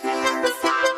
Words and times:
Bye. 0.00 0.91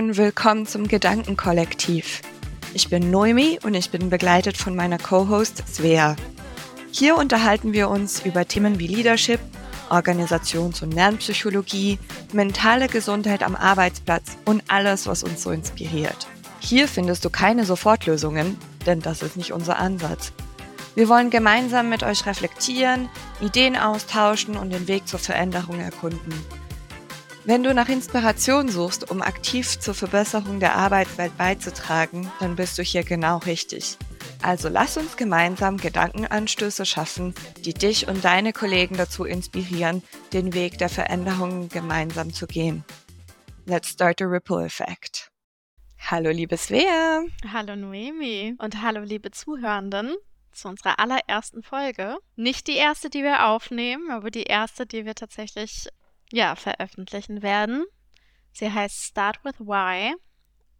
Und 0.00 0.16
willkommen 0.16 0.64
zum 0.64 0.88
Gedankenkollektiv. 0.88 2.22
Ich 2.72 2.88
bin 2.88 3.10
Noemi 3.10 3.58
und 3.62 3.74
ich 3.74 3.90
bin 3.90 4.08
begleitet 4.08 4.56
von 4.56 4.74
meiner 4.74 4.96
Co-Host 4.96 5.62
Svea. 5.68 6.16
Hier 6.90 7.16
unterhalten 7.16 7.74
wir 7.74 7.90
uns 7.90 8.24
über 8.24 8.48
Themen 8.48 8.78
wie 8.78 8.86
Leadership, 8.86 9.40
Organisations- 9.90 10.82
und 10.82 10.94
Lernpsychologie, 10.94 11.98
mentale 12.32 12.88
Gesundheit 12.88 13.42
am 13.42 13.54
Arbeitsplatz 13.54 14.38
und 14.46 14.62
alles, 14.68 15.06
was 15.06 15.22
uns 15.22 15.42
so 15.42 15.50
inspiriert. 15.50 16.28
Hier 16.60 16.88
findest 16.88 17.26
du 17.26 17.28
keine 17.28 17.66
Sofortlösungen, 17.66 18.56
denn 18.86 19.00
das 19.00 19.20
ist 19.20 19.36
nicht 19.36 19.52
unser 19.52 19.78
Ansatz. 19.78 20.32
Wir 20.94 21.10
wollen 21.10 21.28
gemeinsam 21.28 21.90
mit 21.90 22.04
euch 22.04 22.24
reflektieren, 22.24 23.10
Ideen 23.42 23.76
austauschen 23.76 24.56
und 24.56 24.70
den 24.70 24.88
Weg 24.88 25.06
zur 25.06 25.18
Veränderung 25.18 25.78
erkunden. 25.78 26.32
Wenn 27.44 27.62
du 27.62 27.72
nach 27.72 27.88
Inspiration 27.88 28.68
suchst, 28.68 29.10
um 29.10 29.22
aktiv 29.22 29.80
zur 29.80 29.94
Verbesserung 29.94 30.60
der 30.60 30.74
Arbeitswelt 30.74 31.36
beizutragen, 31.38 32.30
dann 32.38 32.54
bist 32.54 32.76
du 32.76 32.82
hier 32.82 33.02
genau 33.02 33.38
richtig. 33.38 33.96
Also 34.42 34.68
lass 34.68 34.98
uns 34.98 35.16
gemeinsam 35.16 35.78
Gedankenanstöße 35.78 36.84
schaffen, 36.84 37.34
die 37.64 37.72
dich 37.72 38.08
und 38.08 38.24
deine 38.24 38.52
Kollegen 38.52 38.98
dazu 38.98 39.24
inspirieren, 39.24 40.02
den 40.34 40.52
Weg 40.52 40.76
der 40.76 40.90
Veränderungen 40.90 41.70
gemeinsam 41.70 42.30
zu 42.30 42.46
gehen. 42.46 42.84
Let's 43.64 43.88
start 43.88 44.20
a 44.20 44.26
ripple 44.26 44.62
effect. 44.62 45.30
Hallo 45.98 46.30
liebe 46.30 46.58
Svea. 46.58 47.22
Hallo 47.50 47.74
Noemi 47.74 48.54
und 48.58 48.82
hallo 48.82 49.00
liebe 49.00 49.30
Zuhörenden 49.30 50.14
zu 50.52 50.68
unserer 50.68 50.98
allerersten 50.98 51.62
Folge. 51.62 52.18
Nicht 52.36 52.66
die 52.66 52.76
erste, 52.76 53.08
die 53.08 53.22
wir 53.22 53.46
aufnehmen, 53.46 54.10
aber 54.10 54.30
die 54.30 54.42
erste, 54.42 54.84
die 54.84 55.06
wir 55.06 55.14
tatsächlich 55.14 55.88
ja, 56.32 56.56
veröffentlichen 56.56 57.42
werden. 57.42 57.84
Sie 58.52 58.72
heißt 58.72 59.04
Start 59.04 59.44
with 59.44 59.60
Why. 59.60 60.14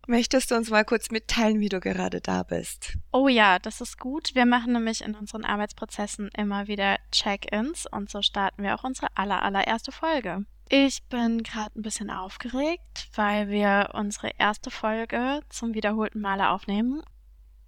Möchtest 0.07 0.51
du 0.51 0.57
uns 0.57 0.71
mal 0.71 0.85
kurz 0.85 1.11
mitteilen, 1.11 1.61
wie 1.61 1.69
du 1.69 1.79
gerade 1.79 2.21
da 2.21 2.43
bist? 2.43 2.97
Oh 3.13 3.29
ja, 3.29 3.59
das 3.59 3.81
ist 3.81 3.99
gut. 3.99 4.35
Wir 4.35 4.47
machen 4.47 4.73
nämlich 4.73 5.03
in 5.03 5.15
unseren 5.15 5.45
Arbeitsprozessen 5.45 6.31
immer 6.37 6.67
wieder 6.67 6.99
Check-ins 7.13 7.87
und 7.87 8.11
so 8.11 8.23
starten 8.23 8.63
wir 8.63 8.75
auch 8.75 8.85
unsere 8.85 9.09
aller, 9.15 9.43
allererste 9.43 9.93
Folge. 9.93 10.45
Ich 10.69 11.03
bin 11.05 11.43
gerade 11.43 11.79
ein 11.79 11.83
bisschen 11.83 12.11
aufgeregt, 12.11 13.09
weil 13.15 13.49
wir 13.49 13.91
unsere 13.93 14.31
erste 14.39 14.71
Folge 14.71 15.41
zum 15.49 15.75
wiederholten 15.75 16.21
Male 16.21 16.51
aufnehmen. 16.51 17.03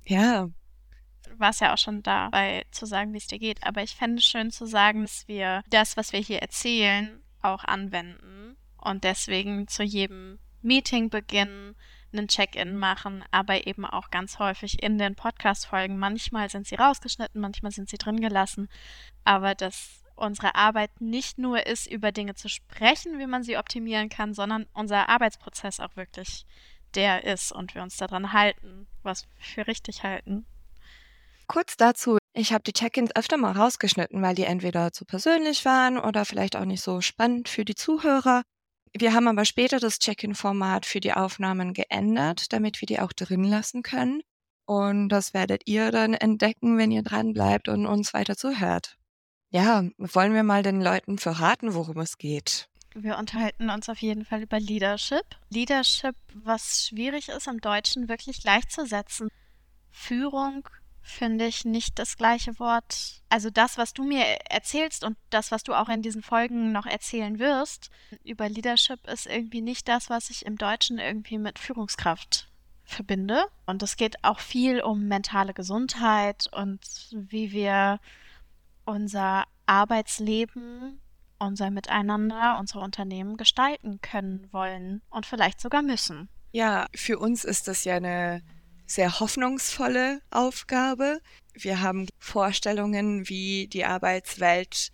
Ja. 0.05 0.49
Du 1.29 1.39
warst 1.39 1.61
ja 1.61 1.73
auch 1.73 1.79
schon 1.79 2.03
dabei 2.03 2.65
zu 2.71 2.87
sagen, 2.87 3.13
wie 3.13 3.19
es 3.19 3.27
dir 3.27 3.39
geht, 3.39 3.65
aber 3.65 3.83
ich 3.83 3.95
fände 3.95 4.19
es 4.19 4.25
schön 4.25 4.51
zu 4.51 4.67
sagen, 4.67 5.03
dass 5.03 5.29
wir 5.29 5.63
das, 5.71 5.97
was 5.97 6.13
wir 6.13 6.21
hier 6.21 6.41
erzählen, 6.41 7.22
auch 7.42 7.64
anwenden 7.64 8.57
und 8.77 9.05
deswegen 9.05 9.69
zu 9.69 9.83
jedem 9.83 10.39
Meeting 10.63 11.11
beginnen, 11.11 11.75
einen 12.13 12.29
Check-in 12.29 12.77
machen, 12.77 13.25
aber 13.30 13.67
eben 13.67 13.85
auch 13.86 14.11
ganz 14.11 14.39
häufig 14.39 14.83
in 14.83 14.98
den 14.98 15.14
Podcast-Folgen. 15.14 15.98
Manchmal 15.98 16.51
sind 16.51 16.67
sie 16.67 16.75
rausgeschnitten, 16.75 17.41
manchmal 17.41 17.73
sind 17.73 17.89
sie 17.89 17.97
drin 17.97 18.20
gelassen, 18.20 18.69
aber 19.25 19.55
dass 19.55 20.05
unsere 20.14 20.55
Arbeit 20.55 21.01
nicht 21.01 21.39
nur 21.39 21.67
ist, 21.67 21.91
über 21.91 22.13
Dinge 22.13 22.35
zu 22.35 22.48
sprechen, 22.48 23.19
wie 23.19 23.27
man 23.27 23.42
sie 23.42 23.57
optimieren 23.57 24.09
kann, 24.09 24.35
sondern 24.35 24.67
unser 24.73 25.09
Arbeitsprozess 25.09 25.80
auch 25.80 25.97
wirklich 25.97 26.47
der 26.95 27.24
ist 27.24 27.53
und 27.53 27.74
wir 27.74 27.83
uns 27.83 27.97
daran 27.97 28.33
halten, 28.33 28.86
was 29.03 29.24
wir 29.24 29.45
für 29.45 29.67
richtig 29.67 30.03
halten. 30.03 30.45
Kurz 31.47 31.77
dazu, 31.77 32.19
ich 32.35 32.53
habe 32.53 32.63
die 32.65 32.73
Check-ins 32.73 33.15
öfter 33.15 33.37
mal 33.37 33.53
rausgeschnitten, 33.53 34.23
weil 34.23 34.35
die 34.35 34.45
entweder 34.45 34.93
zu 34.93 35.05
persönlich 35.05 35.65
waren 35.65 35.98
oder 35.98 36.25
vielleicht 36.25 36.57
auch 36.57 36.65
nicht 36.65 36.83
so 36.83 37.01
spannend 37.01 37.48
für 37.48 37.65
die 37.65 37.75
Zuhörer. 37.75 38.43
Wir 38.95 39.13
haben 39.15 39.29
aber 39.29 39.45
später 39.45 39.81
das 39.81 39.98
Check-in-Format 39.98 40.87
für 40.87 41.01
die 41.01 41.13
Aufnahmen 41.13 41.75
geändert, 41.75 42.53
damit 42.53 42.81
wir 42.81 42.87
die 42.87 43.01
auch 43.01 43.13
drin 43.13 43.45
lassen 43.45 43.83
können. 43.83 44.23
Und 44.65 45.09
das 45.09 45.35
werdet 45.35 45.63
ihr 45.67 45.91
dann 45.91 46.15
entdecken, 46.15 46.79
wenn 46.79 46.91
ihr 46.91 47.03
dran 47.03 47.33
bleibt 47.33 47.69
und 47.69 47.87
uns 47.87 48.15
weiter 48.15 48.37
zuhört. 48.37 48.97
Ja, 49.51 49.85
wollen 49.98 50.35
wir 50.35 50.42
mal 50.42 50.63
den 50.63 50.81
Leuten 50.81 51.19
verraten, 51.19 51.75
worum 51.75 51.98
es 51.98 52.17
geht. 52.17 52.69
Wir 52.95 53.19
unterhalten 53.19 53.71
uns 53.71 53.89
auf 53.89 53.98
jeden 53.98 54.25
Fall 54.25 54.42
über 54.42 54.61
Leadership. 54.61 55.25
Leadership, 55.51 56.15
was 56.35 56.87
schwierig 56.87 57.29
ist 57.29 57.47
im 57.47 57.61
Deutschen 57.61 58.09
wirklich 58.09 58.41
gleichzusetzen. 58.41 59.29
Führung 59.91 60.69
finde 61.02 61.46
ich 61.46 61.64
nicht 61.64 61.98
das 61.98 62.17
gleiche 62.17 62.58
Wort. 62.58 63.23
Also 63.29 63.51
das, 63.51 63.77
was 63.77 63.92
du 63.92 64.05
mir 64.05 64.24
erzählst 64.48 65.05
und 65.05 65.17
das, 65.30 65.51
was 65.51 65.63
du 65.63 65.74
auch 65.74 65.89
in 65.89 66.02
diesen 66.02 66.23
Folgen 66.23 66.73
noch 66.73 66.86
erzählen 66.86 67.39
wirst 67.39 67.90
über 68.24 68.48
Leadership, 68.48 69.07
ist 69.08 69.27
irgendwie 69.27 69.61
nicht 69.61 69.89
das, 69.89 70.11
was 70.11 70.30
ich 70.30 70.46
im 70.46 70.57
Deutschen 70.57 70.98
irgendwie 70.98 71.39
mit 71.39 71.58
Führungskraft 71.58 72.48
verbinde. 72.85 73.45
Und 73.67 73.83
es 73.83 73.96
geht 73.96 74.23
auch 74.23 74.41
viel 74.41 74.80
um 74.80 75.08
mentale 75.08 75.55
Gesundheit 75.55 76.48
und 76.52 76.80
wie 77.12 77.52
wir 77.52 78.01
unser 78.85 79.45
Arbeitsleben, 79.67 81.01
unser 81.39 81.70
Miteinander, 81.70 82.58
unsere 82.58 82.80
Unternehmen 82.80 83.36
gestalten 83.36 84.01
können 84.01 84.48
wollen 84.52 85.02
und 85.11 85.27
vielleicht 85.27 85.61
sogar 85.61 85.83
müssen. 85.83 86.29
Ja, 86.52 86.86
für 86.95 87.18
uns 87.18 87.45
ist 87.45 87.67
das 87.68 87.85
ja 87.85 87.96
eine 87.96 88.42
sehr 88.92 89.20
hoffnungsvolle 89.20 90.20
Aufgabe. 90.30 91.20
Wir 91.55 91.80
haben 91.80 92.07
Vorstellungen, 92.19 93.29
wie 93.29 93.67
die 93.69 93.85
Arbeitswelt 93.85 94.92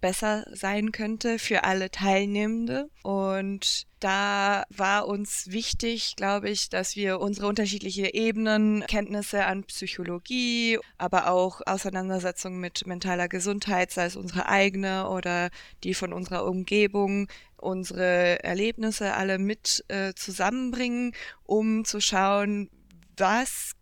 besser 0.00 0.44
sein 0.52 0.92
könnte 0.92 1.38
für 1.38 1.64
alle 1.64 1.90
Teilnehmende. 1.90 2.90
Und 3.02 3.86
da 4.00 4.64
war 4.68 5.06
uns 5.06 5.50
wichtig, 5.50 6.16
glaube 6.16 6.50
ich, 6.50 6.68
dass 6.68 6.96
wir 6.96 7.20
unsere 7.20 7.46
unterschiedlichen 7.46 8.06
Ebenen, 8.06 8.84
Kenntnisse 8.88 9.46
an 9.46 9.64
Psychologie, 9.64 10.78
aber 10.98 11.30
auch 11.30 11.62
Auseinandersetzungen 11.64 12.60
mit 12.60 12.86
mentaler 12.86 13.28
Gesundheit, 13.28 13.92
sei 13.92 14.06
es 14.06 14.16
unsere 14.16 14.48
eigene 14.48 15.08
oder 15.08 15.50
die 15.84 15.94
von 15.94 16.12
unserer 16.12 16.44
Umgebung, 16.46 17.28
unsere 17.56 18.42
Erlebnisse 18.42 19.14
alle 19.14 19.38
mit 19.38 19.84
äh, 19.86 20.14
zusammenbringen, 20.14 21.14
um 21.44 21.84
zu 21.84 22.00
schauen, 22.00 22.68
was 23.16 23.72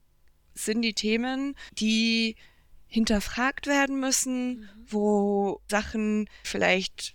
sind 0.54 0.82
die 0.82 0.94
Themen, 0.94 1.54
die 1.72 2.36
hinterfragt 2.86 3.66
werden 3.66 4.00
müssen, 4.00 4.60
mhm. 4.60 4.68
wo 4.88 5.60
Sachen 5.68 6.28
vielleicht 6.42 7.14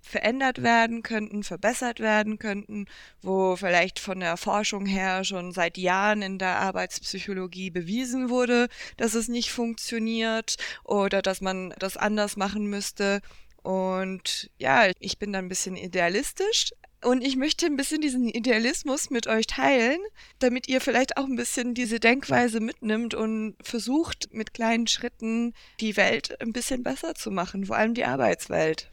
verändert 0.00 0.62
werden 0.62 1.02
könnten, 1.02 1.42
verbessert 1.42 1.98
werden 1.98 2.38
könnten, 2.38 2.86
wo 3.22 3.56
vielleicht 3.56 3.98
von 3.98 4.20
der 4.20 4.36
Forschung 4.36 4.84
her 4.86 5.24
schon 5.24 5.52
seit 5.52 5.78
Jahren 5.78 6.20
in 6.20 6.38
der 6.38 6.58
Arbeitspsychologie 6.60 7.70
bewiesen 7.70 8.28
wurde, 8.28 8.68
dass 8.98 9.14
es 9.14 9.28
nicht 9.28 9.50
funktioniert 9.50 10.56
oder 10.84 11.22
dass 11.22 11.40
man 11.40 11.74
das 11.78 11.96
anders 11.96 12.36
machen 12.36 12.66
müsste. 12.66 13.22
Und 13.62 14.50
ja, 14.58 14.90
ich 14.98 15.18
bin 15.18 15.32
da 15.32 15.38
ein 15.38 15.48
bisschen 15.48 15.76
idealistisch, 15.76 16.72
und 17.04 17.22
ich 17.22 17.36
möchte 17.36 17.66
ein 17.66 17.76
bisschen 17.76 18.00
diesen 18.00 18.28
Idealismus 18.28 19.10
mit 19.10 19.26
euch 19.26 19.46
teilen, 19.46 19.98
damit 20.38 20.68
ihr 20.68 20.80
vielleicht 20.80 21.16
auch 21.16 21.24
ein 21.24 21.36
bisschen 21.36 21.74
diese 21.74 22.00
Denkweise 22.00 22.60
mitnimmt 22.60 23.14
und 23.14 23.56
versucht, 23.62 24.28
mit 24.32 24.54
kleinen 24.54 24.86
Schritten 24.86 25.54
die 25.80 25.96
Welt 25.96 26.40
ein 26.40 26.52
bisschen 26.52 26.82
besser 26.82 27.14
zu 27.14 27.30
machen, 27.30 27.66
vor 27.66 27.76
allem 27.76 27.94
die 27.94 28.04
Arbeitswelt. 28.04 28.90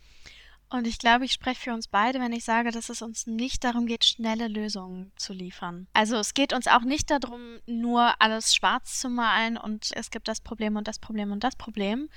Und 0.69 0.88
ich 0.88 1.00
glaube, 1.00 1.25
ich 1.25 1.34
spreche 1.34 1.60
für 1.60 1.74
uns 1.74 1.90
beide, 1.90 2.19
wenn 2.19 2.31
ich 2.31 2.46
sage, 2.46 2.72
dass 2.72 2.88
es 2.88 3.02
uns 3.02 3.28
nicht 3.28 3.66
darum 3.66 3.88
geht, 3.88 4.06
schnelle 4.06 4.48
Lösungen 4.48 5.12
zu 5.18 5.34
liefern. 5.34 5.88
Also 5.92 6.16
es 6.16 6.34
geht 6.34 6.54
uns 6.54 6.68
auch 6.68 6.84
nicht 6.84 7.12
darum, 7.12 7.60
nur 7.66 8.14
alles 8.19 8.56
schwarz 8.56 9.00
zu 9.00 9.10
malen 9.10 9.57
und 9.57 9.90
es 9.96 10.12
gibt 10.12 10.30
das 10.30 10.40
Problem 10.40 10.78
und 10.78 10.88
das 10.88 11.00
Problem 11.00 11.34
und 11.34 11.44
das 11.44 11.57
Problem. 11.57 12.10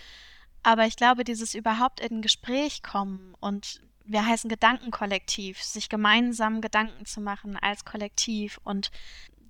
Aber 0.63 0.87
ich 0.87 0.95
glaube, 0.95 1.25
dieses 1.25 1.55
überhaupt 1.55 1.99
in 1.99 2.19
ein 2.19 2.23
Gespräch 2.23 2.83
kommen 2.83 3.35
und 3.41 3.81
wir 4.05 4.27
heißen 4.27 4.51
Gedankenkollektiv, 4.51 5.63
sich 5.63 5.89
gemeinsam 5.89 6.61
Gedanken 6.61 7.07
zu 7.07 7.21
machen 7.21 7.57
als 7.57 7.85
Kollektiv 7.85 8.59
und 8.65 8.91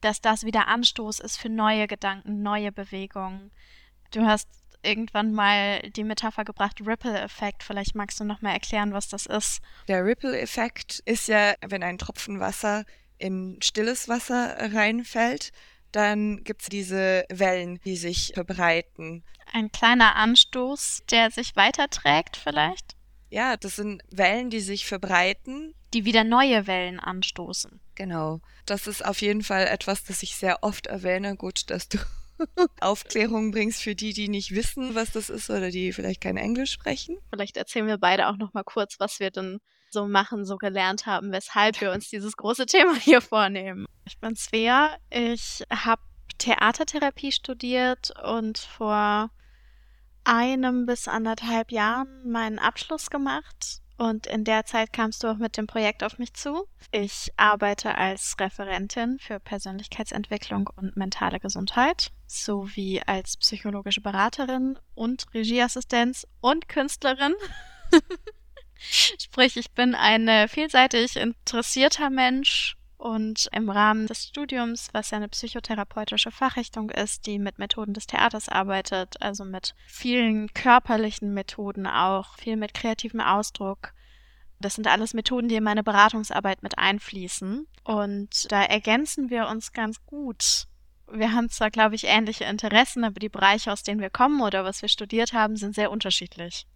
dass 0.00 0.20
das 0.20 0.44
wieder 0.44 0.68
Anstoß 0.68 1.20
ist 1.20 1.38
für 1.38 1.48
neue 1.48 1.86
Gedanken, 1.86 2.42
neue 2.42 2.72
Bewegungen. 2.72 3.50
Du 4.10 4.24
hast 4.24 4.48
irgendwann 4.82 5.32
mal 5.32 5.80
die 5.90 6.04
Metapher 6.04 6.44
gebracht, 6.44 6.80
Ripple-Effekt. 6.84 7.62
Vielleicht 7.62 7.94
magst 7.94 8.20
du 8.20 8.24
noch 8.24 8.42
mal 8.42 8.52
erklären, 8.52 8.92
was 8.92 9.08
das 9.08 9.26
ist. 9.26 9.60
Der 9.88 10.04
Ripple-Effekt 10.04 11.00
ist 11.06 11.28
ja, 11.28 11.54
wenn 11.66 11.82
ein 11.82 11.98
Tropfen 11.98 12.38
Wasser 12.38 12.84
in 13.18 13.58
stilles 13.62 14.08
Wasser 14.08 14.56
reinfällt, 14.74 15.52
dann 15.92 16.44
gibt 16.44 16.62
es 16.62 16.68
diese 16.68 17.24
Wellen, 17.30 17.80
die 17.84 17.96
sich 17.96 18.32
verbreiten. 18.34 19.24
Ein 19.52 19.70
kleiner 19.70 20.16
Anstoß, 20.16 21.04
der 21.10 21.30
sich 21.30 21.56
weiterträgt 21.56 22.36
vielleicht? 22.36 22.96
Ja, 23.34 23.56
das 23.56 23.74
sind 23.74 24.00
Wellen, 24.12 24.48
die 24.48 24.60
sich 24.60 24.86
verbreiten. 24.86 25.74
Die 25.92 26.04
wieder 26.04 26.22
neue 26.22 26.68
Wellen 26.68 27.00
anstoßen. 27.00 27.80
Genau. 27.96 28.40
Das 28.64 28.86
ist 28.86 29.04
auf 29.04 29.20
jeden 29.22 29.42
Fall 29.42 29.66
etwas, 29.66 30.04
das 30.04 30.22
ich 30.22 30.36
sehr 30.36 30.62
oft 30.62 30.86
erwähne. 30.86 31.34
Gut, 31.34 31.68
dass 31.68 31.88
du 31.88 31.98
Aufklärung 32.80 33.50
bringst 33.50 33.82
für 33.82 33.96
die, 33.96 34.12
die 34.12 34.28
nicht 34.28 34.54
wissen, 34.54 34.94
was 34.94 35.10
das 35.10 35.30
ist 35.30 35.50
oder 35.50 35.72
die 35.72 35.92
vielleicht 35.92 36.20
kein 36.20 36.36
Englisch 36.36 36.70
sprechen. 36.70 37.18
Vielleicht 37.30 37.56
erzählen 37.56 37.88
wir 37.88 37.98
beide 37.98 38.28
auch 38.28 38.36
noch 38.36 38.54
mal 38.54 38.62
kurz, 38.62 39.00
was 39.00 39.18
wir 39.18 39.32
denn 39.32 39.58
so 39.90 40.06
machen, 40.06 40.44
so 40.44 40.56
gelernt 40.56 41.06
haben, 41.06 41.32
weshalb 41.32 41.80
wir 41.80 41.90
uns 41.90 42.08
dieses 42.08 42.36
große 42.36 42.66
Thema 42.66 42.94
hier 42.94 43.20
vornehmen. 43.20 43.86
Ich 44.04 44.16
bin 44.20 44.36
Svea, 44.36 44.96
ich 45.10 45.64
habe 45.70 46.02
Theatertherapie 46.38 47.32
studiert 47.32 48.12
und 48.24 48.58
vor 48.58 49.30
einem 50.24 50.86
bis 50.86 51.08
anderthalb 51.08 51.70
Jahren 51.70 52.28
meinen 52.28 52.58
Abschluss 52.58 53.10
gemacht. 53.10 53.80
Und 53.96 54.26
in 54.26 54.42
der 54.42 54.64
Zeit 54.64 54.92
kamst 54.92 55.22
du 55.22 55.28
auch 55.28 55.36
mit 55.36 55.56
dem 55.56 55.68
Projekt 55.68 56.02
auf 56.02 56.18
mich 56.18 56.34
zu. 56.34 56.66
Ich 56.90 57.30
arbeite 57.36 57.96
als 57.96 58.34
Referentin 58.40 59.18
für 59.20 59.38
Persönlichkeitsentwicklung 59.38 60.68
und 60.74 60.96
mentale 60.96 61.38
Gesundheit 61.38 62.10
sowie 62.26 63.00
als 63.06 63.36
psychologische 63.36 64.00
Beraterin 64.00 64.78
und 64.94 65.26
Regieassistenz 65.32 66.26
und 66.40 66.68
Künstlerin. 66.68 67.34
Sprich, 68.76 69.56
ich 69.56 69.70
bin 69.70 69.94
ein 69.94 70.48
vielseitig 70.48 71.16
interessierter 71.16 72.10
Mensch 72.10 72.76
und 73.04 73.50
im 73.52 73.68
Rahmen 73.68 74.06
des 74.06 74.24
Studiums, 74.28 74.88
was 74.92 75.10
ja 75.10 75.18
eine 75.18 75.28
psychotherapeutische 75.28 76.30
Fachrichtung 76.30 76.88
ist, 76.88 77.26
die 77.26 77.38
mit 77.38 77.58
Methoden 77.58 77.92
des 77.92 78.06
Theaters 78.06 78.48
arbeitet, 78.48 79.20
also 79.20 79.44
mit 79.44 79.74
vielen 79.86 80.54
körperlichen 80.54 81.34
Methoden 81.34 81.86
auch, 81.86 82.38
viel 82.38 82.56
mit 82.56 82.72
kreativem 82.72 83.20
Ausdruck. 83.20 83.92
Das 84.58 84.76
sind 84.76 84.86
alles 84.86 85.12
Methoden, 85.12 85.48
die 85.48 85.56
in 85.56 85.64
meine 85.64 85.84
Beratungsarbeit 85.84 86.62
mit 86.62 86.78
einfließen. 86.78 87.66
Und 87.84 88.50
da 88.50 88.62
ergänzen 88.62 89.28
wir 89.28 89.48
uns 89.48 89.74
ganz 89.74 90.02
gut. 90.06 90.64
Wir 91.12 91.32
haben 91.32 91.50
zwar, 91.50 91.70
glaube 91.70 91.96
ich, 91.96 92.04
ähnliche 92.04 92.44
Interessen, 92.44 93.04
aber 93.04 93.20
die 93.20 93.28
Bereiche, 93.28 93.70
aus 93.70 93.82
denen 93.82 94.00
wir 94.00 94.08
kommen 94.08 94.40
oder 94.40 94.64
was 94.64 94.80
wir 94.80 94.88
studiert 94.88 95.34
haben, 95.34 95.56
sind 95.56 95.74
sehr 95.74 95.90
unterschiedlich. 95.90 96.66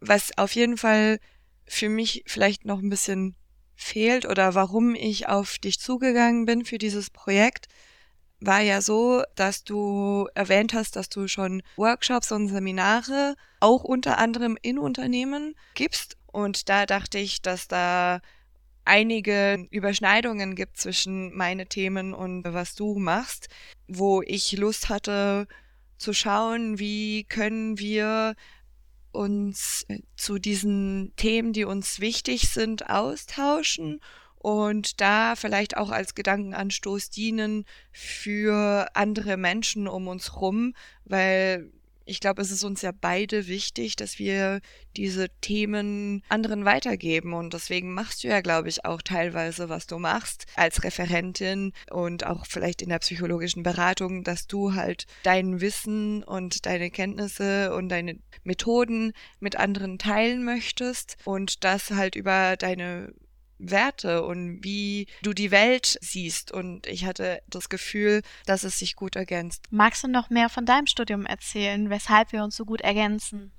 Was 0.00 0.36
auf 0.36 0.54
jeden 0.54 0.76
Fall 0.76 1.18
für 1.64 1.88
mich 1.88 2.24
vielleicht 2.26 2.66
noch 2.66 2.80
ein 2.80 2.90
bisschen 2.90 3.36
fehlt 3.80 4.26
oder 4.26 4.54
warum 4.54 4.94
ich 4.94 5.28
auf 5.28 5.58
dich 5.58 5.80
zugegangen 5.80 6.44
bin 6.44 6.64
für 6.64 6.78
dieses 6.78 7.10
Projekt, 7.10 7.66
war 8.40 8.60
ja 8.60 8.80
so, 8.80 9.22
dass 9.34 9.64
du 9.64 10.28
erwähnt 10.34 10.72
hast, 10.74 10.96
dass 10.96 11.08
du 11.08 11.28
schon 11.28 11.62
Workshops 11.76 12.32
und 12.32 12.48
Seminare 12.48 13.34
auch 13.58 13.84
unter 13.84 14.18
anderem 14.18 14.56
in 14.62 14.78
Unternehmen 14.78 15.54
gibst. 15.74 16.16
Und 16.26 16.68
da 16.68 16.86
dachte 16.86 17.18
ich, 17.18 17.42
dass 17.42 17.68
da 17.68 18.20
einige 18.84 19.66
Überschneidungen 19.70 20.54
gibt 20.54 20.78
zwischen 20.78 21.34
meine 21.34 21.66
Themen 21.66 22.14
und 22.14 22.44
was 22.44 22.74
du 22.74 22.98
machst, 22.98 23.48
wo 23.88 24.22
ich 24.22 24.52
Lust 24.52 24.88
hatte 24.88 25.46
zu 25.98 26.12
schauen, 26.12 26.78
wie 26.78 27.24
können 27.24 27.78
wir 27.78 28.34
uns 29.12 29.84
äh, 29.88 30.00
zu 30.16 30.38
diesen 30.38 31.12
Themen, 31.16 31.52
die 31.52 31.64
uns 31.64 32.00
wichtig 32.00 32.48
sind, 32.48 32.88
austauschen 32.90 34.00
und 34.36 35.00
da 35.00 35.36
vielleicht 35.36 35.76
auch 35.76 35.90
als 35.90 36.14
Gedankenanstoß 36.14 37.10
dienen 37.10 37.66
für 37.92 38.88
andere 38.94 39.36
Menschen 39.36 39.86
um 39.86 40.08
uns 40.08 40.40
rum, 40.40 40.74
weil 41.04 41.70
ich 42.10 42.18
glaube, 42.18 42.42
es 42.42 42.50
ist 42.50 42.64
uns 42.64 42.82
ja 42.82 42.90
beide 42.92 43.46
wichtig, 43.46 43.94
dass 43.94 44.18
wir 44.18 44.60
diese 44.96 45.28
Themen 45.40 46.24
anderen 46.28 46.64
weitergeben. 46.64 47.32
Und 47.34 47.54
deswegen 47.54 47.94
machst 47.94 48.24
du 48.24 48.28
ja, 48.28 48.40
glaube 48.40 48.68
ich, 48.68 48.84
auch 48.84 49.00
teilweise, 49.00 49.68
was 49.68 49.86
du 49.86 49.98
machst 49.98 50.46
als 50.56 50.82
Referentin 50.82 51.72
und 51.88 52.26
auch 52.26 52.46
vielleicht 52.46 52.82
in 52.82 52.88
der 52.88 52.98
psychologischen 52.98 53.62
Beratung, 53.62 54.24
dass 54.24 54.48
du 54.48 54.74
halt 54.74 55.06
dein 55.22 55.60
Wissen 55.60 56.24
und 56.24 56.66
deine 56.66 56.90
Kenntnisse 56.90 57.72
und 57.74 57.88
deine 57.88 58.18
Methoden 58.42 59.12
mit 59.38 59.54
anderen 59.54 59.98
teilen 59.98 60.44
möchtest 60.44 61.16
und 61.24 61.62
das 61.62 61.90
halt 61.92 62.16
über 62.16 62.56
deine 62.56 63.14
Werte 63.60 64.22
und 64.24 64.62
wie 64.64 65.06
du 65.22 65.32
die 65.32 65.50
Welt 65.50 65.98
siehst. 66.00 66.52
Und 66.52 66.86
ich 66.86 67.04
hatte 67.04 67.42
das 67.48 67.68
Gefühl, 67.68 68.22
dass 68.46 68.64
es 68.64 68.78
sich 68.78 68.96
gut 68.96 69.16
ergänzt. 69.16 69.64
Magst 69.70 70.02
du 70.04 70.08
noch 70.08 70.30
mehr 70.30 70.48
von 70.48 70.66
deinem 70.66 70.86
Studium 70.86 71.26
erzählen, 71.26 71.90
weshalb 71.90 72.32
wir 72.32 72.42
uns 72.42 72.56
so 72.56 72.64
gut 72.64 72.80
ergänzen? 72.80 73.52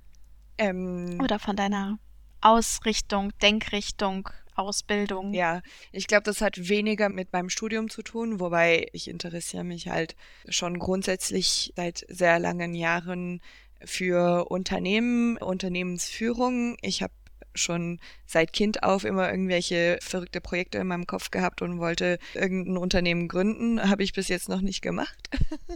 Ähm, 0.57 1.19
Oder 1.21 1.39
von 1.39 1.55
deiner 1.55 1.99
Ausrichtung, 2.41 3.31
Denkrichtung, 3.41 4.29
Ausbildung? 4.55 5.33
Ja, 5.33 5.61
ich 5.91 6.07
glaube, 6.07 6.23
das 6.23 6.41
hat 6.41 6.69
weniger 6.69 7.09
mit 7.09 7.33
meinem 7.33 7.49
Studium 7.49 7.89
zu 7.89 8.01
tun, 8.01 8.39
wobei 8.39 8.87
ich 8.93 9.07
interessiere 9.07 9.63
mich 9.63 9.87
halt 9.87 10.15
schon 10.47 10.79
grundsätzlich 10.79 11.73
seit 11.75 12.05
sehr 12.09 12.39
langen 12.39 12.73
Jahren 12.73 13.41
für 13.83 14.49
Unternehmen, 14.49 15.37
Unternehmensführung. 15.37 16.77
Ich 16.81 17.01
habe 17.01 17.13
schon 17.53 17.99
seit 18.25 18.53
Kind 18.53 18.83
auf 18.83 19.03
immer 19.03 19.29
irgendwelche 19.29 19.97
verrückte 20.01 20.41
Projekte 20.41 20.77
in 20.77 20.87
meinem 20.87 21.07
Kopf 21.07 21.31
gehabt 21.31 21.61
und 21.61 21.79
wollte 21.79 22.19
irgendein 22.33 22.77
Unternehmen 22.77 23.27
gründen. 23.27 23.89
Habe 23.89 24.03
ich 24.03 24.13
bis 24.13 24.27
jetzt 24.27 24.49
noch 24.49 24.61
nicht 24.61 24.81
gemacht. 24.81 25.29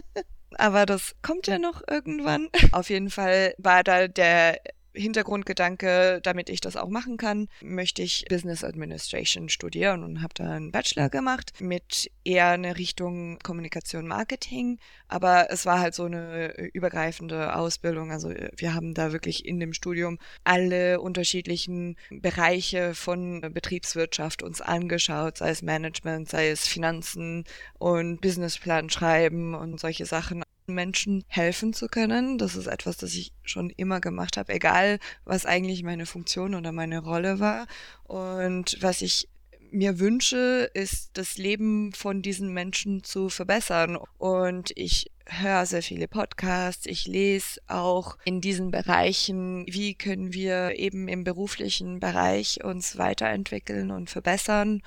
Aber 0.58 0.86
das 0.86 1.14
kommt 1.22 1.46
ja 1.46 1.58
noch 1.58 1.82
irgendwann. 1.88 2.48
Auf 2.72 2.88
jeden 2.88 3.10
Fall 3.10 3.54
war 3.58 3.84
da 3.84 4.08
der 4.08 4.60
Hintergrundgedanke, 4.96 6.20
damit 6.22 6.48
ich 6.48 6.60
das 6.60 6.76
auch 6.76 6.88
machen 6.88 7.16
kann, 7.16 7.48
möchte 7.62 8.02
ich 8.02 8.24
Business 8.28 8.64
Administration 8.64 9.48
studieren 9.48 10.02
und 10.02 10.22
habe 10.22 10.34
da 10.34 10.50
einen 10.50 10.72
Bachelor 10.72 11.08
gemacht 11.10 11.52
mit 11.60 12.10
eher 12.24 12.48
eine 12.48 12.76
Richtung 12.76 13.38
Kommunikation 13.40 14.06
Marketing, 14.06 14.78
aber 15.08 15.48
es 15.50 15.66
war 15.66 15.80
halt 15.80 15.94
so 15.94 16.04
eine 16.04 16.52
übergreifende 16.72 17.54
Ausbildung. 17.54 18.10
Also 18.10 18.30
wir 18.56 18.74
haben 18.74 18.94
da 18.94 19.12
wirklich 19.12 19.44
in 19.44 19.60
dem 19.60 19.72
Studium 19.72 20.18
alle 20.44 21.00
unterschiedlichen 21.00 21.96
Bereiche 22.10 22.94
von 22.94 23.40
Betriebswirtschaft 23.40 24.42
uns 24.42 24.60
angeschaut, 24.60 25.38
sei 25.38 25.50
es 25.50 25.62
Management, 25.62 26.28
sei 26.28 26.48
es 26.48 26.66
Finanzen 26.66 27.44
und 27.78 28.20
Businessplan 28.20 28.90
schreiben 28.90 29.54
und 29.54 29.78
solche 29.78 30.06
Sachen. 30.06 30.42
Menschen 30.68 31.24
helfen 31.28 31.72
zu 31.72 31.88
können. 31.88 32.38
Das 32.38 32.56
ist 32.56 32.66
etwas, 32.66 32.96
das 32.96 33.14
ich 33.14 33.32
schon 33.42 33.70
immer 33.70 34.00
gemacht 34.00 34.36
habe, 34.36 34.52
egal 34.52 34.98
was 35.24 35.46
eigentlich 35.46 35.82
meine 35.82 36.06
Funktion 36.06 36.54
oder 36.54 36.72
meine 36.72 36.98
Rolle 37.00 37.40
war. 37.40 37.66
Und 38.04 38.76
was 38.80 39.02
ich 39.02 39.28
mir 39.70 39.98
wünsche, 39.98 40.70
ist 40.74 41.10
das 41.14 41.36
Leben 41.38 41.92
von 41.92 42.22
diesen 42.22 42.52
Menschen 42.52 43.04
zu 43.04 43.28
verbessern. 43.28 43.98
Und 44.18 44.72
ich 44.74 45.10
höre 45.26 45.66
sehr 45.66 45.82
viele 45.82 46.08
Podcasts, 46.08 46.86
ich 46.86 47.06
lese 47.06 47.60
auch 47.66 48.16
in 48.24 48.40
diesen 48.40 48.70
Bereichen, 48.70 49.66
wie 49.68 49.94
können 49.94 50.32
wir 50.32 50.78
eben 50.78 51.08
im 51.08 51.24
beruflichen 51.24 52.00
Bereich 52.00 52.64
uns 52.64 52.96
weiterentwickeln 52.96 53.90
und 53.90 54.08
verbessern. 54.08 54.82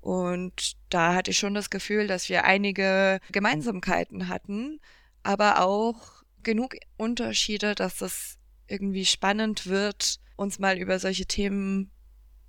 Und 0.00 0.72
da 0.88 1.14
hatte 1.14 1.30
ich 1.30 1.38
schon 1.38 1.54
das 1.54 1.70
Gefühl, 1.70 2.06
dass 2.06 2.28
wir 2.28 2.44
einige 2.44 3.20
Gemeinsamkeiten 3.30 4.28
hatten, 4.28 4.80
aber 5.22 5.64
auch 5.64 6.22
genug 6.42 6.76
Unterschiede, 6.96 7.74
dass 7.74 8.00
es 8.00 8.38
irgendwie 8.66 9.04
spannend 9.04 9.66
wird, 9.66 10.18
uns 10.36 10.58
mal 10.58 10.78
über 10.78 10.98
solche 10.98 11.26
Themen 11.26 11.90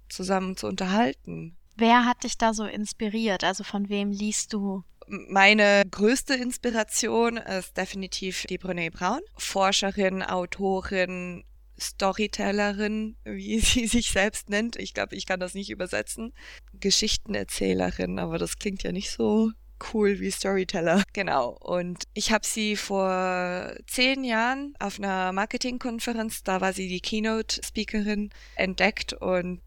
zusammen 0.09 0.57
zu 0.57 0.67
unterhalten. 0.67 1.57
Wer 1.75 2.05
hat 2.05 2.23
dich 2.23 2.37
da 2.37 2.53
so 2.53 2.65
inspiriert? 2.65 3.43
Also 3.43 3.63
von 3.63 3.89
wem 3.89 4.11
liest 4.11 4.53
du? 4.53 4.83
Meine 5.07 5.83
größte 5.89 6.33
Inspiration 6.35 7.37
ist 7.37 7.75
definitiv 7.75 8.45
die 8.47 8.59
Brené 8.59 8.91
Brown, 8.91 9.21
Forscherin, 9.35 10.23
Autorin, 10.23 11.43
Storytellerin, 11.79 13.17
wie 13.25 13.59
sie 13.59 13.87
sich 13.87 14.11
selbst 14.11 14.49
nennt. 14.49 14.75
Ich 14.77 14.93
glaube, 14.93 15.15
ich 15.15 15.25
kann 15.25 15.39
das 15.39 15.55
nicht 15.55 15.69
übersetzen. 15.69 16.33
Geschichtenerzählerin, 16.73 18.19
aber 18.19 18.37
das 18.37 18.57
klingt 18.57 18.83
ja 18.83 18.91
nicht 18.91 19.11
so 19.11 19.51
cool 19.93 20.19
wie 20.19 20.31
Storyteller. 20.31 21.03
Genau. 21.13 21.57
Und 21.59 22.03
ich 22.13 22.31
habe 22.31 22.45
sie 22.45 22.75
vor 22.75 23.73
zehn 23.87 24.23
Jahren 24.23 24.75
auf 24.79 24.99
einer 24.99 25.31
Marketingkonferenz, 25.31 26.43
da 26.43 26.61
war 26.61 26.73
sie 26.73 26.87
die 26.87 27.01
Keynote-Speakerin, 27.01 28.29
entdeckt 28.55 29.13
und 29.13 29.61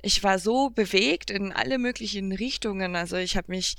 ich 0.00 0.22
war 0.22 0.38
so 0.38 0.70
bewegt 0.70 1.30
in 1.30 1.52
alle 1.52 1.78
möglichen 1.78 2.32
Richtungen. 2.32 2.94
Also 2.94 3.16
ich 3.16 3.36
habe 3.36 3.50
mich 3.50 3.74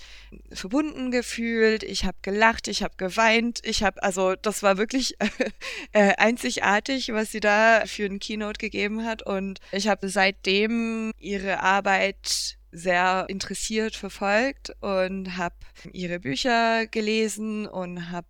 verbunden 0.52 1.12
gefühlt, 1.12 1.84
ich 1.84 2.04
habe 2.04 2.18
gelacht, 2.22 2.68
ich 2.68 2.84
habe 2.84 2.96
geweint, 2.98 3.62
ich 3.64 3.84
habe, 3.84 4.04
also 4.04 4.36
das 4.36 4.62
war 4.62 4.78
wirklich 4.78 5.16
äh, 5.94 6.14
einzigartig, 6.18 7.14
was 7.14 7.32
sie 7.32 7.40
da 7.40 7.84
für 7.86 8.06
ein 8.06 8.20
Keynote 8.20 8.60
gegeben 8.60 9.06
hat. 9.06 9.24
Und 9.26 9.60
ich 9.72 9.88
habe 9.88 10.10
seitdem 10.10 11.14
ihre 11.20 11.62
Arbeit 11.62 12.59
sehr 12.72 13.26
interessiert 13.30 13.96
verfolgt 13.96 14.76
und 14.82 15.38
habe 15.38 15.56
ihre 15.92 16.20
Bücher 16.20 16.88
gelesen 16.88 17.68
und 17.68 18.12
habe 18.12 18.28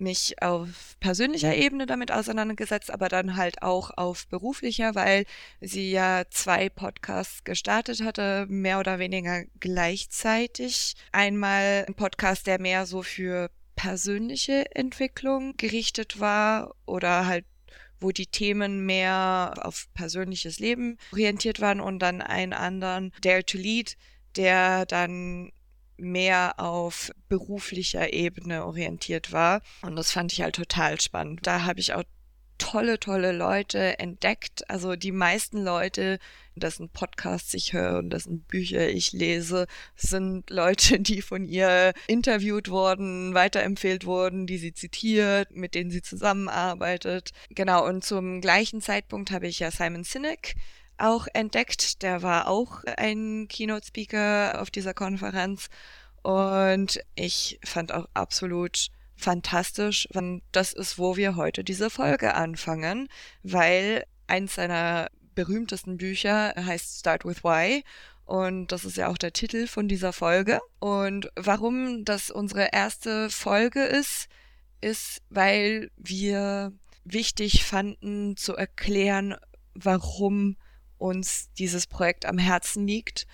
mich 0.00 0.42
auf 0.42 0.96
persönlicher 0.98 1.54
Ebene 1.54 1.86
damit 1.86 2.10
auseinandergesetzt, 2.10 2.90
aber 2.90 3.08
dann 3.08 3.36
halt 3.36 3.62
auch 3.62 3.90
auf 3.96 4.26
beruflicher, 4.28 4.94
weil 4.94 5.24
sie 5.60 5.90
ja 5.90 6.24
zwei 6.30 6.68
Podcasts 6.68 7.44
gestartet 7.44 8.02
hatte, 8.02 8.46
mehr 8.48 8.80
oder 8.80 8.98
weniger 8.98 9.44
gleichzeitig. 9.60 10.94
Einmal 11.12 11.84
ein 11.86 11.94
Podcast, 11.94 12.46
der 12.46 12.60
mehr 12.60 12.86
so 12.86 13.02
für 13.02 13.50
persönliche 13.76 14.74
Entwicklung 14.74 15.56
gerichtet 15.56 16.20
war 16.20 16.74
oder 16.86 17.26
halt 17.26 17.44
wo 18.00 18.10
die 18.10 18.26
Themen 18.26 18.86
mehr 18.86 19.54
auf 19.62 19.86
persönliches 19.94 20.58
Leben 20.58 20.98
orientiert 21.12 21.60
waren 21.60 21.80
und 21.80 21.98
dann 22.00 22.22
einen 22.22 22.52
anderen 22.52 23.12
Dare 23.22 23.44
to 23.44 23.58
Lead, 23.58 23.96
der 24.36 24.86
dann 24.86 25.52
mehr 25.96 26.54
auf 26.58 27.10
beruflicher 27.28 28.12
Ebene 28.12 28.64
orientiert 28.64 29.32
war. 29.32 29.60
Und 29.82 29.96
das 29.96 30.12
fand 30.12 30.32
ich 30.32 30.40
halt 30.40 30.56
total 30.56 31.00
spannend. 31.00 31.40
Da 31.42 31.64
habe 31.64 31.80
ich 31.80 31.92
auch 31.92 32.04
tolle, 32.60 33.00
tolle 33.00 33.32
Leute 33.32 33.98
entdeckt. 33.98 34.68
Also 34.70 34.94
die 34.94 35.10
meisten 35.10 35.64
Leute, 35.64 36.20
dessen 36.54 36.90
Podcasts 36.90 37.52
ich 37.54 37.72
höre 37.72 37.98
und 37.98 38.10
dessen 38.10 38.42
Bücher 38.42 38.88
ich 38.88 39.12
lese, 39.12 39.66
sind 39.96 40.48
Leute, 40.50 41.00
die 41.00 41.22
von 41.22 41.44
ihr 41.44 41.92
interviewt 42.06 42.70
wurden, 42.70 43.34
weiterempfehlt 43.34 44.04
wurden, 44.04 44.46
die 44.46 44.58
sie 44.58 44.74
zitiert, 44.74 45.50
mit 45.50 45.74
denen 45.74 45.90
sie 45.90 46.02
zusammenarbeitet. 46.02 47.30
Genau, 47.48 47.84
und 47.86 48.04
zum 48.04 48.40
gleichen 48.40 48.80
Zeitpunkt 48.80 49.32
habe 49.32 49.48
ich 49.48 49.58
ja 49.58 49.70
Simon 49.72 50.04
Sinek 50.04 50.54
auch 50.98 51.26
entdeckt. 51.32 52.02
Der 52.02 52.22
war 52.22 52.46
auch 52.46 52.84
ein 52.96 53.48
Keynote-Speaker 53.48 54.60
auf 54.60 54.70
dieser 54.70 54.94
Konferenz. 54.94 55.68
Und 56.22 57.00
ich 57.14 57.58
fand 57.64 57.92
auch 57.92 58.06
absolut 58.12 58.90
fantastisch, 59.20 60.08
wann 60.12 60.42
das 60.52 60.72
ist, 60.72 60.98
wo 60.98 61.16
wir 61.16 61.36
heute 61.36 61.64
diese 61.64 61.90
Folge 61.90 62.34
anfangen, 62.34 63.08
weil 63.42 64.04
eins 64.26 64.54
seiner 64.54 65.08
berühmtesten 65.34 65.96
Bücher 65.96 66.54
heißt 66.56 67.00
Start 67.00 67.24
with 67.24 67.44
Why 67.44 67.82
und 68.30 68.70
das 68.70 68.84
ist 68.84 68.96
ja 68.96 69.08
auch 69.08 69.18
der 69.18 69.32
Titel 69.32 69.66
von 69.66 69.88
dieser 69.88 70.12
Folge. 70.12 70.60
Und 70.78 71.32
warum 71.34 72.04
das 72.04 72.30
unsere 72.30 72.68
erste 72.72 73.28
Folge 73.28 73.82
ist, 73.82 74.28
ist, 74.80 75.20
weil 75.30 75.90
wir 75.96 76.72
wichtig 77.02 77.64
fanden 77.64 78.36
zu 78.36 78.54
erklären, 78.54 79.34
warum 79.74 80.56
uns 80.96 81.50
dieses 81.58 81.88
Projekt 81.88 82.24
am 82.24 82.38
Herzen 82.38 82.86
liegt 82.86 83.26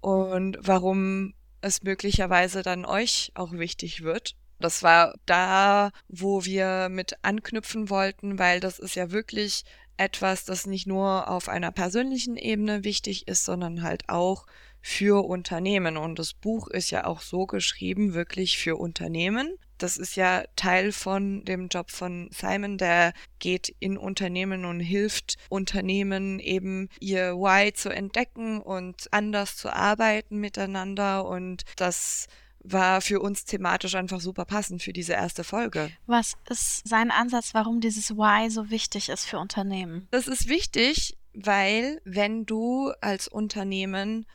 und 0.00 0.56
warum 0.60 1.34
es 1.60 1.82
möglicherweise 1.82 2.62
dann 2.62 2.84
euch 2.84 3.32
auch 3.34 3.50
wichtig 3.50 4.04
wird. 4.04 4.36
Das 4.60 4.82
war 4.82 5.14
da, 5.26 5.90
wo 6.08 6.44
wir 6.44 6.88
mit 6.90 7.16
anknüpfen 7.22 7.90
wollten, 7.90 8.38
weil 8.38 8.60
das 8.60 8.78
ist 8.78 8.94
ja 8.94 9.10
wirklich 9.10 9.64
etwas, 9.96 10.44
das 10.44 10.66
nicht 10.66 10.86
nur 10.86 11.28
auf 11.28 11.48
einer 11.48 11.70
persönlichen 11.70 12.36
Ebene 12.36 12.84
wichtig 12.84 13.28
ist, 13.28 13.44
sondern 13.44 13.82
halt 13.82 14.08
auch 14.08 14.46
für 14.80 15.24
Unternehmen. 15.26 15.96
Und 15.96 16.18
das 16.18 16.34
Buch 16.34 16.68
ist 16.68 16.90
ja 16.90 17.06
auch 17.06 17.22
so 17.22 17.46
geschrieben, 17.46 18.14
wirklich 18.14 18.58
für 18.58 18.76
Unternehmen. 18.76 19.56
Das 19.78 19.96
ist 19.96 20.14
ja 20.14 20.44
Teil 20.56 20.92
von 20.92 21.44
dem 21.44 21.68
Job 21.68 21.90
von 21.90 22.28
Simon, 22.32 22.78
der 22.78 23.12
geht 23.38 23.74
in 23.80 23.96
Unternehmen 23.96 24.64
und 24.64 24.80
hilft 24.80 25.36
Unternehmen 25.48 26.38
eben 26.38 26.88
ihr 27.00 27.34
Why 27.34 27.72
zu 27.72 27.88
entdecken 27.88 28.60
und 28.60 29.08
anders 29.10 29.56
zu 29.56 29.70
arbeiten 29.70 30.38
miteinander. 30.38 31.26
Und 31.26 31.64
das 31.76 32.28
war 32.64 33.00
für 33.00 33.20
uns 33.20 33.44
thematisch 33.44 33.94
einfach 33.94 34.20
super 34.20 34.44
passend 34.44 34.82
für 34.82 34.92
diese 34.92 35.12
erste 35.12 35.44
Folge. 35.44 35.90
Was 36.06 36.32
ist 36.48 36.86
sein 36.88 37.10
Ansatz, 37.10 37.52
warum 37.52 37.80
dieses 37.80 38.10
Why 38.16 38.50
so 38.50 38.70
wichtig 38.70 39.10
ist 39.10 39.26
für 39.26 39.38
Unternehmen? 39.38 40.08
Das 40.10 40.26
ist 40.26 40.48
wichtig, 40.48 41.16
weil 41.34 42.00
wenn 42.04 42.46
du 42.46 42.92
als 43.00 43.28
Unternehmen 43.28 44.26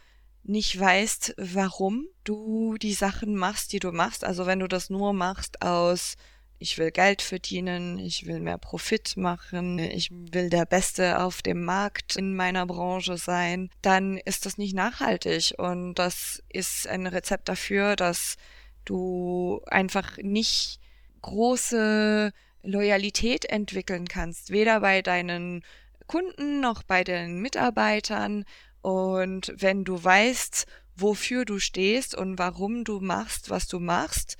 nicht 0.44 0.80
weißt, 0.80 1.36
warum 1.38 2.08
du 2.24 2.78
die 2.78 2.94
Sachen 2.94 3.36
machst, 3.36 3.74
die 3.74 3.80
du 3.80 3.92
machst. 3.92 4.24
Also 4.24 4.46
wenn 4.46 4.60
du 4.60 4.68
das 4.68 4.90
nur 4.90 5.14
machst 5.14 5.62
aus 5.62 6.16
ich 6.60 6.78
will 6.78 6.92
Geld 6.92 7.22
verdienen, 7.22 7.98
ich 7.98 8.26
will 8.26 8.42
mehr 8.42 8.58
Profit 8.58 9.16
machen, 9.16 9.80
ich 9.80 10.12
will 10.12 10.50
der 10.50 10.66
Beste 10.66 11.22
auf 11.22 11.42
dem 11.42 11.64
Markt 11.64 12.18
in 12.18 12.36
meiner 12.36 12.66
Branche 12.66 13.18
sein, 13.18 13.70
dann 13.82 14.18
ist 14.18 14.46
das 14.46 14.58
nicht 14.58 14.76
nachhaltig. 14.76 15.54
Und 15.58 15.96
das 15.96 16.44
ist 16.50 16.86
ein 16.88 17.08
Rezept 17.08 17.48
dafür, 17.48 17.96
dass 17.96 18.36
du 18.84 19.62
einfach 19.68 20.18
nicht 20.18 20.80
große 21.22 22.34
Loyalität 22.64 23.46
entwickeln 23.46 24.08
kannst, 24.08 24.52
weder 24.52 24.82
bei 24.82 25.02
deinen 25.02 25.64
Kunden 26.08 26.60
noch 26.60 26.84
bei 26.84 27.04
den 27.04 27.40
Mitarbeitern 27.40 28.44
und 28.82 29.54
wenn 29.56 29.84
du 29.86 30.04
weißt, 30.04 30.66
wofür 30.96 31.46
du 31.46 31.60
stehst 31.60 32.16
und 32.16 32.38
warum 32.38 32.84
du 32.84 33.00
machst, 33.00 33.50
was 33.50 33.68
du 33.68 33.80
machst, 33.80 34.38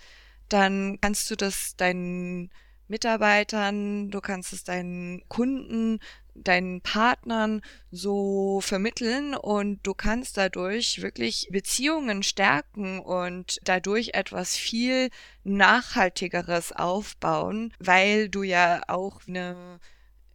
dann 0.50 1.00
kannst 1.02 1.30
du 1.32 1.36
das 1.36 1.76
deinen 1.78 2.52
Mitarbeitern, 2.88 4.10
du 4.10 4.20
kannst 4.20 4.52
es 4.52 4.64
deinen 4.64 5.22
Kunden, 5.30 6.00
deinen 6.34 6.82
Partnern 6.82 7.62
so 7.92 8.62
vermitteln 8.62 9.36
und 9.36 9.80
du 9.84 9.94
kannst 9.94 10.38
dadurch 10.38 11.02
wirklich 11.02 11.50
Beziehungen 11.52 12.24
stärken 12.24 13.00
und 13.00 13.60
dadurch 13.64 14.12
etwas 14.14 14.56
viel 14.56 15.10
Nachhaltigeres 15.44 16.72
aufbauen, 16.72 17.74
weil 17.80 18.30
du 18.30 18.44
ja 18.44 18.82
auch 18.88 19.22
eine 19.28 19.80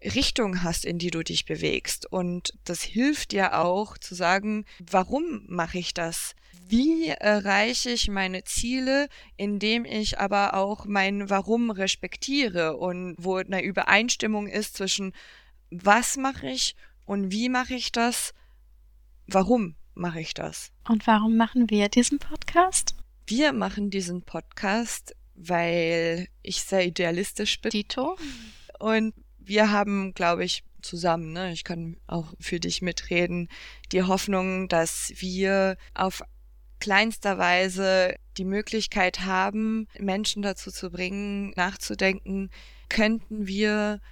Richtung 0.03 0.63
hast, 0.63 0.85
in 0.85 0.99
die 0.99 1.11
du 1.11 1.23
dich 1.23 1.47
bewegst. 1.47 2.11
Und 2.11 2.53
das 2.65 2.83
hilft 2.83 3.33
dir 3.33 3.59
auch 3.59 3.99
zu 3.99 4.15
sagen, 4.15 4.65
warum 4.79 5.45
mache 5.49 5.79
ich 5.79 5.95
das? 5.95 6.35
Wie 6.67 7.09
erreiche 7.09 7.91
ich 7.91 8.09
meine 8.09 8.45
Ziele, 8.45 9.09
indem 9.37 9.85
ich 9.85 10.19
aber 10.19 10.55
auch 10.55 10.87
mein 10.87 11.29
Warum 11.29 11.71
respektiere 11.71 12.77
und 12.77 13.17
wo 13.19 13.37
eine 13.37 13.63
Übereinstimmung 13.63 14.47
ist 14.47 14.77
zwischen 14.77 15.13
was 15.71 16.17
mache 16.17 16.49
ich 16.49 16.75
und 17.05 17.31
wie 17.31 17.49
mache 17.49 17.75
ich 17.75 17.93
das, 17.93 18.33
warum 19.27 19.75
mache 19.95 20.21
ich 20.21 20.35
das. 20.35 20.73
Und 20.89 21.07
warum 21.07 21.37
machen 21.37 21.71
wir 21.71 21.89
diesen 21.89 22.19
Podcast? 22.19 22.95
Wir 23.27 23.53
machen 23.53 23.91
diesen 23.91 24.23
Podcast, 24.23 25.15
weil 25.35 26.29
ich 26.43 26.63
sehr 26.63 26.87
idealistisch 26.87 27.61
bin. 27.61 27.71
Dito. 27.71 28.17
Und 28.79 29.15
wir 29.39 29.71
haben, 29.71 30.15
glaube 30.15 30.45
ich, 30.45 30.65
zusammen, 30.83 31.33
ne, 31.33 31.53
ich 31.53 31.65
kann 31.65 31.97
auch 32.07 32.35
für 32.39 32.61
dich 32.61 32.83
mitreden, 32.83 33.49
die 33.93 34.03
Hoffnung, 34.03 34.69
dass 34.69 35.13
wir 35.17 35.77
auf 35.95 36.23
kleinster 36.85 37.39
Weise 37.39 38.15
die 38.37 38.45
Möglichkeit 38.45 39.21
haben, 39.21 39.89
Menschen 39.99 40.43
dazu 40.43 40.71
zu 40.71 40.91
bringen, 40.91 41.55
nachzudenken, 41.57 42.51
könnten 42.91 43.47
wir 43.47 44.03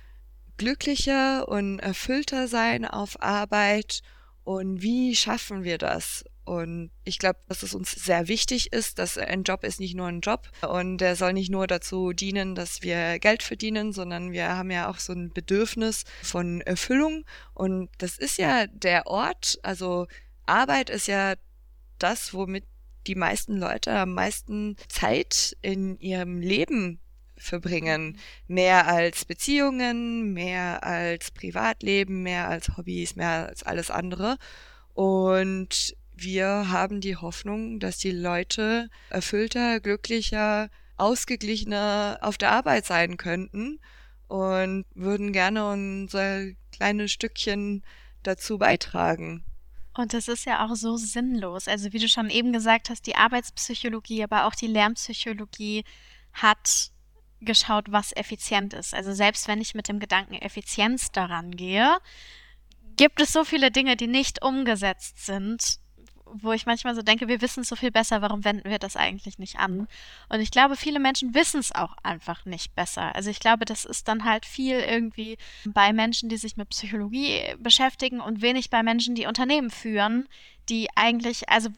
glücklicher 0.57 1.47
und 1.49 1.81
erfüllter 1.81 2.49
sein 2.49 2.87
auf 2.87 3.21
Arbeit 3.21 4.01
und 4.43 4.81
wie 4.81 5.15
schaffen 5.15 5.65
wir 5.65 5.77
das? 5.77 6.25
Und 6.47 6.91
ich 7.05 7.19
glaube, 7.19 7.41
dass 7.47 7.63
es 7.63 7.75
uns 7.75 7.93
sehr 7.93 8.27
wichtig 8.27 8.73
ist, 8.73 8.99
dass 8.99 9.19
ein 9.19 9.43
Job 9.43 9.65
ist 9.65 9.79
nicht 9.79 9.95
nur 9.95 10.07
ein 10.07 10.23
Job 10.23 10.49
und 10.67 10.97
der 10.97 11.15
soll 11.15 11.35
nicht 11.35 11.51
nur 11.51 11.67
dazu 11.67 12.15
dienen, 12.15 12.55
dass 12.55 12.81
wir 12.81 13.19
Geld 13.19 13.43
verdienen, 13.43 13.93
sondern 13.93 14.33
wir 14.33 14.49
haben 14.49 14.71
ja 14.71 14.89
auch 14.89 14.99
so 14.99 15.13
ein 15.13 15.31
Bedürfnis 15.31 16.05
von 16.23 16.63
Erfüllung. 16.63 17.27
Und 17.53 17.91
das 17.99 18.17
ist 18.17 18.39
ja 18.39 18.67
der 18.67 19.09
Ort, 19.09 19.59
also 19.63 20.07
Arbeit 20.47 20.89
ist 20.89 21.07
ja 21.07 21.35
das, 21.99 22.35
womit 22.35 22.65
die 23.07 23.15
meisten 23.15 23.57
Leute 23.57 23.93
am 23.93 24.15
meisten 24.15 24.77
Zeit 24.89 25.57
in 25.63 25.99
ihrem 25.99 26.41
Leben 26.41 27.01
verbringen. 27.37 28.19
Mehr 28.47 28.87
als 28.87 29.25
Beziehungen, 29.25 30.33
mehr 30.33 30.85
als 30.85 31.31
Privatleben, 31.31 32.23
mehr 32.23 32.49
als 32.49 32.77
Hobbys, 32.77 33.17
mehr 33.17 33.49
als 33.49 33.63
alles 33.63 33.91
andere. 33.91 34.37
Und 34.95 35.97
wir 36.15 36.71
haben 36.71 37.01
die 37.01 37.17
Hoffnung, 37.17 37.81
dass 37.81 37.99
die 37.99 38.13
Leute 38.13 38.89
erfüllter, 39.11 39.81
glücklicher, 39.81 40.71
ausgeglichener 40.97 42.19
auf 42.21 42.39
der 42.39 42.53
Arbeit 42.53 42.87
sein 42.87 43.17
könnten 43.17 43.81
und 44.29 44.85
würden 44.95 45.33
gerne 45.33 45.69
unser 45.69 46.45
kleines 46.71 47.11
Stückchen 47.11 47.83
dazu 48.23 48.59
beitragen. 48.59 49.45
Und 49.95 50.15
das 50.15 50.29
ist 50.29 50.47
ja 50.47 50.65
auch 50.65 50.75
so 50.75 50.97
sinnlos. 50.97 51.69
Also 51.69 51.93
wie 51.93 51.99
du 51.99 52.09
schon 52.09 52.31
eben 52.31 52.53
gesagt 52.53 52.89
hast, 52.89 53.07
die 53.07 53.17
Arbeitspsychologie, 53.17 54.25
aber 54.25 54.47
auch 54.47 54.55
die 54.55 54.67
Lernpsychologie 54.67 55.85
hat 56.33 56.91
geschaut, 57.41 57.91
was 57.91 58.13
effizient 58.17 58.73
ist. 58.73 58.95
Also 58.95 59.13
selbst 59.13 59.49
wenn 59.49 59.61
ich 59.61 59.75
mit 59.75 59.89
dem 59.89 59.99
Gedanken 59.99 60.35
Effizienz 60.35 61.11
daran 61.11 61.51
gehe, 61.51 61.99
gibt 62.97 63.21
es 63.21 63.33
so 63.33 63.45
viele 63.45 63.71
Dinge, 63.71 63.97
die 63.97 64.07
nicht 64.07 64.43
umgesetzt 64.43 65.25
sind, 65.25 65.79
wo 66.35 66.53
ich 66.53 66.67
manchmal 66.67 66.95
so 66.95 67.03
denke, 67.03 67.29
wir 67.29 67.41
wissen 67.41 67.61
es 67.61 67.69
so 67.69 67.77
viel 67.77 67.91
besser, 67.91 68.23
warum 68.23 68.45
wenden 68.45 68.69
wir 68.69 68.79
das 68.79 68.97
eigentlich 68.97 69.39
nicht 69.39 69.59
an? 69.59 69.89
Und 70.29 70.41
ich 70.41 70.51
glaube, 70.51 70.77
viele 70.77 71.01
Menschen 71.01 71.35
wissen 71.35 71.61
es 71.61 71.75
auch 71.75 71.97
einfach 72.03 72.45
nicht 72.45 72.75
besser. 72.75 73.15
Also 73.15 73.31
ich 73.31 73.41
glaube, 73.41 73.65
das 73.65 73.85
ist 73.85 74.09
dann 74.09 74.25
halt 74.25 74.47
viel 74.47 74.79
irgendwie 74.79 75.39
bei 75.65 75.93
Menschen, 75.93 76.29
die 76.29 76.37
sich 76.37 76.57
mit 76.57 76.71
Psychologie 76.71 77.55
beschäftigen 77.59 78.21
und 78.21 78.43
wenig 78.43 78.71
bei 78.71 78.83
Menschen, 78.83 79.15
die 79.15 79.27
Unternehmen 79.27 79.71
führen, 79.71 80.29
die 80.69 80.89
eigentlich, 80.95 81.49
also 81.49 81.69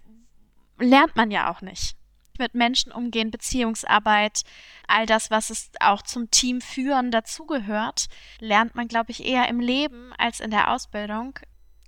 lernt 0.79 1.17
man 1.17 1.31
ja 1.31 1.51
auch 1.51 1.61
nicht 1.61 1.97
mit 2.39 2.55
Menschen 2.55 2.93
umgehen, 2.93 3.31
Beziehungsarbeit, 3.31 4.43
all 4.89 5.07
das, 5.07 5.31
was 5.31 5.51
es 5.51 5.71
auch 5.81 6.03
zum 6.03 6.31
Team 6.31 6.61
führen 6.61 7.11
dazugehört, 7.11 8.07
lernt 8.41 8.75
man, 8.75 8.89
glaube 8.89 9.13
ich, 9.13 9.25
eher 9.25 9.49
im 9.49 9.61
Leben 9.61 10.13
als 10.19 10.41
in 10.41 10.51
der 10.51 10.73
Ausbildung. 10.73 11.39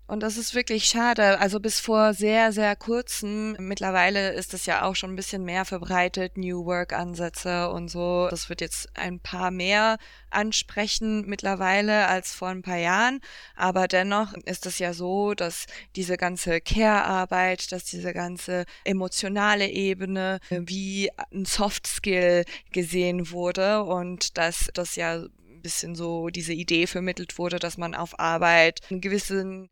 Und 0.08 0.22
das 0.22 0.36
ist 0.36 0.54
wirklich 0.54 0.84
schade. 0.84 1.40
Also 1.40 1.58
bis 1.58 1.80
vor 1.80 2.14
sehr, 2.14 2.52
sehr 2.52 2.76
kurzem, 2.76 3.56
mittlerweile 3.58 4.34
ist 4.34 4.54
es 4.54 4.64
ja 4.64 4.82
auch 4.82 4.94
schon 4.94 5.10
ein 5.10 5.16
bisschen 5.16 5.44
mehr 5.44 5.64
verbreitet, 5.64 6.36
New 6.36 6.64
Work-Ansätze 6.64 7.70
und 7.70 7.88
so. 7.88 8.28
Das 8.30 8.48
wird 8.48 8.60
jetzt 8.60 8.88
ein 8.94 9.18
paar 9.18 9.50
mehr 9.50 9.98
ansprechen 10.30 11.26
mittlerweile 11.26 12.06
als 12.06 12.32
vor 12.34 12.48
ein 12.48 12.62
paar 12.62 12.76
Jahren. 12.76 13.20
Aber 13.56 13.88
dennoch 13.88 14.34
ist 14.44 14.66
es 14.66 14.78
ja 14.78 14.92
so, 14.94 15.34
dass 15.34 15.66
diese 15.96 16.16
ganze 16.16 16.60
Care-Arbeit, 16.60 17.72
dass 17.72 17.82
diese 17.84 18.12
ganze 18.12 18.64
emotionale 18.84 19.68
Ebene 19.68 20.38
wie 20.50 21.10
ein 21.32 21.46
Soft-Skill 21.46 22.44
gesehen 22.70 23.32
wurde 23.32 23.82
und 23.82 24.38
dass 24.38 24.70
das 24.72 24.94
ja 24.94 25.24
bisschen 25.62 25.96
so 25.96 26.28
diese 26.28 26.52
Idee 26.52 26.86
vermittelt 26.86 27.38
wurde, 27.38 27.58
dass 27.58 27.76
man 27.76 27.96
auf 27.96 28.20
Arbeit 28.20 28.82
einen 28.88 29.00
gewissen 29.00 29.68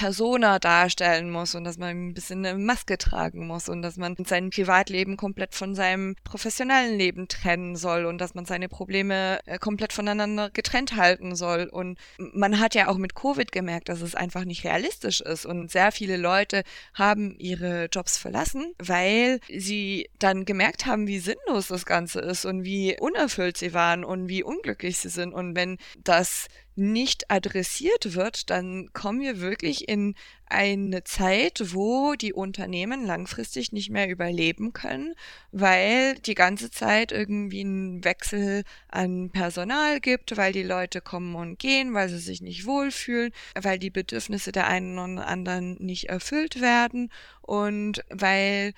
Persona 0.00 0.58
darstellen 0.58 1.30
muss 1.30 1.54
und 1.54 1.64
dass 1.64 1.76
man 1.76 1.90
ein 1.90 2.14
bisschen 2.14 2.46
eine 2.46 2.56
Maske 2.56 2.96
tragen 2.96 3.46
muss 3.46 3.68
und 3.68 3.82
dass 3.82 3.98
man 3.98 4.16
sein 4.26 4.48
Privatleben 4.48 5.18
komplett 5.18 5.54
von 5.54 5.74
seinem 5.74 6.16
professionellen 6.24 6.96
Leben 6.96 7.28
trennen 7.28 7.76
soll 7.76 8.06
und 8.06 8.16
dass 8.16 8.34
man 8.34 8.46
seine 8.46 8.70
Probleme 8.70 9.40
äh, 9.44 9.58
komplett 9.58 9.92
voneinander 9.92 10.48
getrennt 10.48 10.96
halten 10.96 11.36
soll. 11.36 11.64
Und 11.64 11.98
man 12.16 12.60
hat 12.60 12.74
ja 12.74 12.88
auch 12.88 12.96
mit 12.96 13.14
Covid 13.14 13.52
gemerkt, 13.52 13.90
dass 13.90 14.00
es 14.00 14.14
einfach 14.14 14.46
nicht 14.46 14.64
realistisch 14.64 15.20
ist 15.20 15.44
und 15.44 15.70
sehr 15.70 15.92
viele 15.92 16.16
Leute 16.16 16.62
haben 16.94 17.36
ihre 17.38 17.88
Jobs 17.92 18.16
verlassen, 18.16 18.72
weil 18.78 19.38
sie 19.54 20.08
dann 20.18 20.46
gemerkt 20.46 20.86
haben, 20.86 21.08
wie 21.08 21.18
sinnlos 21.18 21.68
das 21.68 21.84
Ganze 21.84 22.20
ist 22.20 22.46
und 22.46 22.64
wie 22.64 22.96
unerfüllt 22.98 23.58
sie 23.58 23.74
waren 23.74 24.04
und 24.04 24.28
wie 24.30 24.42
unglücklich 24.42 24.96
sie 24.96 25.10
sind. 25.10 25.34
Und 25.34 25.54
wenn 25.54 25.76
das 25.98 26.48
nicht 26.76 27.30
adressiert 27.30 28.14
wird, 28.14 28.50
dann 28.50 28.92
kommen 28.92 29.20
wir 29.20 29.40
wirklich 29.40 29.88
in 29.88 30.14
eine 30.46 31.04
Zeit, 31.04 31.74
wo 31.74 32.14
die 32.14 32.32
Unternehmen 32.32 33.06
langfristig 33.06 33.72
nicht 33.72 33.90
mehr 33.90 34.08
überleben 34.08 34.72
können, 34.72 35.14
weil 35.52 36.14
die 36.14 36.34
ganze 36.34 36.70
Zeit 36.70 37.12
irgendwie 37.12 37.62
ein 37.62 38.04
Wechsel 38.04 38.64
an 38.88 39.30
Personal 39.30 40.00
gibt, 40.00 40.36
weil 40.36 40.52
die 40.52 40.62
Leute 40.62 41.00
kommen 41.00 41.34
und 41.34 41.58
gehen, 41.58 41.94
weil 41.94 42.08
sie 42.08 42.18
sich 42.18 42.40
nicht 42.40 42.66
wohlfühlen, 42.66 43.32
weil 43.54 43.78
die 43.78 43.90
Bedürfnisse 43.90 44.52
der 44.52 44.66
einen 44.66 44.98
und 44.98 45.18
anderen 45.18 45.76
nicht 45.78 46.08
erfüllt 46.08 46.60
werden 46.60 47.12
und 47.42 48.02
weil 48.10 48.72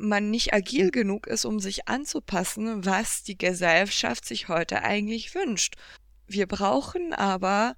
man 0.00 0.30
nicht 0.30 0.54
agil 0.54 0.90
genug 0.90 1.26
ist, 1.26 1.44
um 1.44 1.60
sich 1.60 1.88
anzupassen, 1.88 2.84
was 2.84 3.22
die 3.22 3.36
Gesellschaft 3.36 4.24
sich 4.24 4.48
heute 4.48 4.82
eigentlich 4.82 5.34
wünscht. 5.34 5.76
Wir 6.32 6.46
brauchen 6.46 7.12
aber 7.12 7.76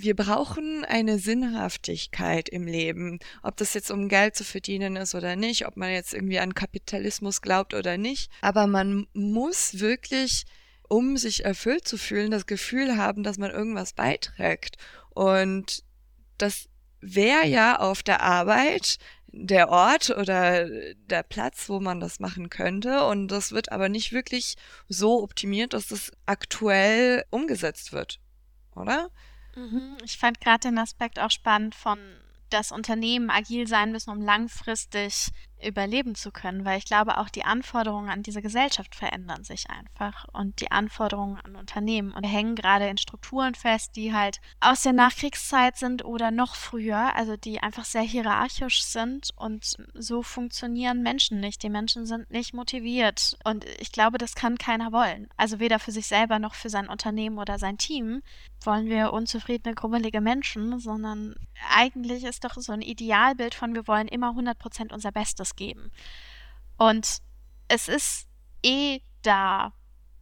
wir 0.00 0.14
brauchen 0.14 0.84
eine 0.84 1.18
Sinnhaftigkeit 1.18 2.48
im 2.48 2.68
Leben. 2.68 3.18
Ob 3.42 3.56
das 3.56 3.74
jetzt 3.74 3.90
um 3.90 4.08
Geld 4.08 4.36
zu 4.36 4.44
verdienen 4.44 4.94
ist 4.94 5.16
oder 5.16 5.34
nicht, 5.34 5.66
ob 5.66 5.76
man 5.76 5.90
jetzt 5.90 6.14
irgendwie 6.14 6.38
an 6.38 6.54
Kapitalismus 6.54 7.42
glaubt 7.42 7.74
oder 7.74 7.98
nicht. 7.98 8.30
Aber 8.40 8.68
man 8.68 9.08
muss 9.12 9.80
wirklich, 9.80 10.44
um 10.88 11.16
sich 11.16 11.44
erfüllt 11.44 11.88
zu 11.88 11.98
fühlen, 11.98 12.30
das 12.30 12.46
Gefühl 12.46 12.96
haben, 12.96 13.24
dass 13.24 13.38
man 13.38 13.50
irgendwas 13.50 13.92
beiträgt. 13.92 14.76
Und 15.10 15.82
das 16.36 16.68
wäre 17.00 17.46
ja 17.46 17.78
auf 17.78 18.02
der 18.02 18.22
Arbeit 18.22 18.98
der 19.30 19.68
Ort 19.68 20.10
oder 20.10 20.68
der 20.94 21.22
Platz, 21.22 21.68
wo 21.68 21.80
man 21.80 22.00
das 22.00 22.18
machen 22.18 22.50
könnte. 22.50 23.04
Und 23.06 23.28
das 23.28 23.52
wird 23.52 23.72
aber 23.72 23.88
nicht 23.88 24.12
wirklich 24.12 24.56
so 24.88 25.22
optimiert, 25.22 25.74
dass 25.74 25.88
das 25.88 26.12
aktuell 26.26 27.24
umgesetzt 27.30 27.92
wird, 27.92 28.20
oder? 28.74 29.10
Mhm. 29.54 29.96
Ich 30.04 30.18
fand 30.18 30.40
gerade 30.40 30.68
den 30.68 30.78
Aspekt 30.78 31.18
auch 31.18 31.30
spannend 31.30 31.74
von, 31.74 31.98
dass 32.50 32.72
Unternehmen 32.72 33.30
agil 33.30 33.66
sein 33.66 33.92
müssen, 33.92 34.10
um 34.10 34.22
langfristig 34.22 35.28
überleben 35.64 36.14
zu 36.14 36.30
können, 36.30 36.64
weil 36.64 36.78
ich 36.78 36.84
glaube, 36.84 37.18
auch 37.18 37.28
die 37.28 37.44
Anforderungen 37.44 38.08
an 38.08 38.22
diese 38.22 38.42
Gesellschaft 38.42 38.94
verändern 38.94 39.44
sich 39.44 39.70
einfach 39.70 40.26
und 40.32 40.60
die 40.60 40.70
Anforderungen 40.70 41.38
an 41.40 41.56
Unternehmen 41.56 42.12
und 42.12 42.24
hängen 42.24 42.54
gerade 42.54 42.88
in 42.88 42.98
Strukturen 42.98 43.54
fest, 43.54 43.96
die 43.96 44.14
halt 44.14 44.40
aus 44.60 44.82
der 44.82 44.92
Nachkriegszeit 44.92 45.76
sind 45.76 46.04
oder 46.04 46.30
noch 46.30 46.54
früher, 46.54 47.14
also 47.16 47.36
die 47.36 47.60
einfach 47.60 47.84
sehr 47.84 48.02
hierarchisch 48.02 48.82
sind 48.84 49.30
und 49.36 49.76
so 49.94 50.22
funktionieren 50.22 51.02
Menschen 51.02 51.40
nicht. 51.40 51.62
Die 51.62 51.70
Menschen 51.70 52.06
sind 52.06 52.30
nicht 52.30 52.54
motiviert 52.54 53.36
und 53.44 53.64
ich 53.80 53.92
glaube, 53.92 54.18
das 54.18 54.34
kann 54.34 54.58
keiner 54.58 54.92
wollen. 54.92 55.28
Also 55.36 55.58
weder 55.58 55.78
für 55.78 55.92
sich 55.92 56.06
selber 56.06 56.38
noch 56.38 56.54
für 56.54 56.70
sein 56.70 56.88
Unternehmen 56.88 57.38
oder 57.38 57.58
sein 57.58 57.78
Team 57.78 58.22
wollen 58.64 58.86
wir 58.88 59.12
unzufriedene, 59.12 59.74
grummelige 59.74 60.20
Menschen, 60.20 60.78
sondern 60.80 61.36
eigentlich 61.74 62.24
ist 62.24 62.44
doch 62.44 62.54
so 62.54 62.72
ein 62.72 62.82
Idealbild 62.82 63.54
von 63.54 63.74
wir 63.74 63.86
wollen 63.86 64.08
immer 64.08 64.30
100% 64.30 64.92
unser 64.92 65.12
Bestes 65.12 65.47
Besseres 65.48 65.56
geben. 65.56 65.90
Und 66.76 67.18
es 67.68 67.88
ist 67.88 68.28
eh 68.62 69.00
da, 69.22 69.72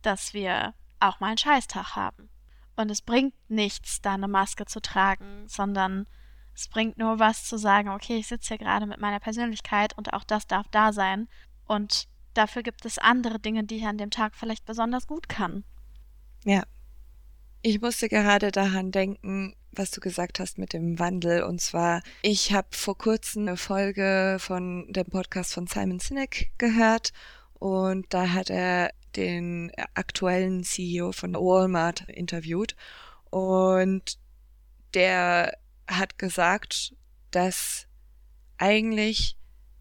dass 0.02 0.34
wir 0.34 0.74
auch 1.00 1.20
mal 1.20 1.28
einen 1.28 1.38
Scheißtag 1.38 1.96
haben. 1.96 2.28
Und 2.76 2.90
es 2.90 3.02
bringt 3.02 3.34
nichts, 3.48 4.00
da 4.00 4.14
eine 4.14 4.28
Maske 4.28 4.66
zu 4.66 4.80
tragen, 4.80 5.48
sondern 5.48 6.06
es 6.54 6.68
bringt 6.68 6.98
nur 6.98 7.18
was 7.18 7.44
zu 7.44 7.58
sagen, 7.58 7.90
okay, 7.90 8.16
ich 8.16 8.26
sitze 8.26 8.48
hier 8.48 8.58
gerade 8.58 8.86
mit 8.86 9.00
meiner 9.00 9.20
Persönlichkeit 9.20 9.96
und 9.96 10.12
auch 10.12 10.24
das 10.24 10.46
darf 10.46 10.66
da 10.70 10.92
sein. 10.92 11.28
Und 11.66 12.08
dafür 12.34 12.62
gibt 12.62 12.84
es 12.84 12.98
andere 12.98 13.38
Dinge, 13.38 13.64
die 13.64 13.76
ich 13.76 13.86
an 13.86 13.98
dem 13.98 14.10
Tag 14.10 14.34
vielleicht 14.34 14.64
besonders 14.64 15.06
gut 15.06 15.28
kann. 15.28 15.64
Ja. 16.44 16.62
Ich 17.62 17.80
musste 17.80 18.08
gerade 18.08 18.52
daran 18.52 18.92
denken, 18.92 19.56
was 19.78 19.90
du 19.90 20.00
gesagt 20.00 20.40
hast 20.40 20.58
mit 20.58 20.72
dem 20.72 20.98
Wandel. 20.98 21.42
Und 21.42 21.60
zwar, 21.60 22.02
ich 22.22 22.52
habe 22.52 22.68
vor 22.70 22.96
kurzem 22.96 23.48
eine 23.48 23.56
Folge 23.56 24.38
von 24.40 24.92
dem 24.92 25.06
Podcast 25.06 25.54
von 25.54 25.66
Simon 25.66 25.98
Sinek 25.98 26.50
gehört 26.58 27.12
und 27.54 28.06
da 28.10 28.30
hat 28.32 28.50
er 28.50 28.90
den 29.16 29.72
aktuellen 29.94 30.62
CEO 30.62 31.12
von 31.12 31.34
Walmart 31.34 32.08
interviewt 32.08 32.76
und 33.30 34.18
der 34.94 35.56
hat 35.88 36.18
gesagt, 36.18 36.94
dass 37.30 37.86
eigentlich 38.58 39.36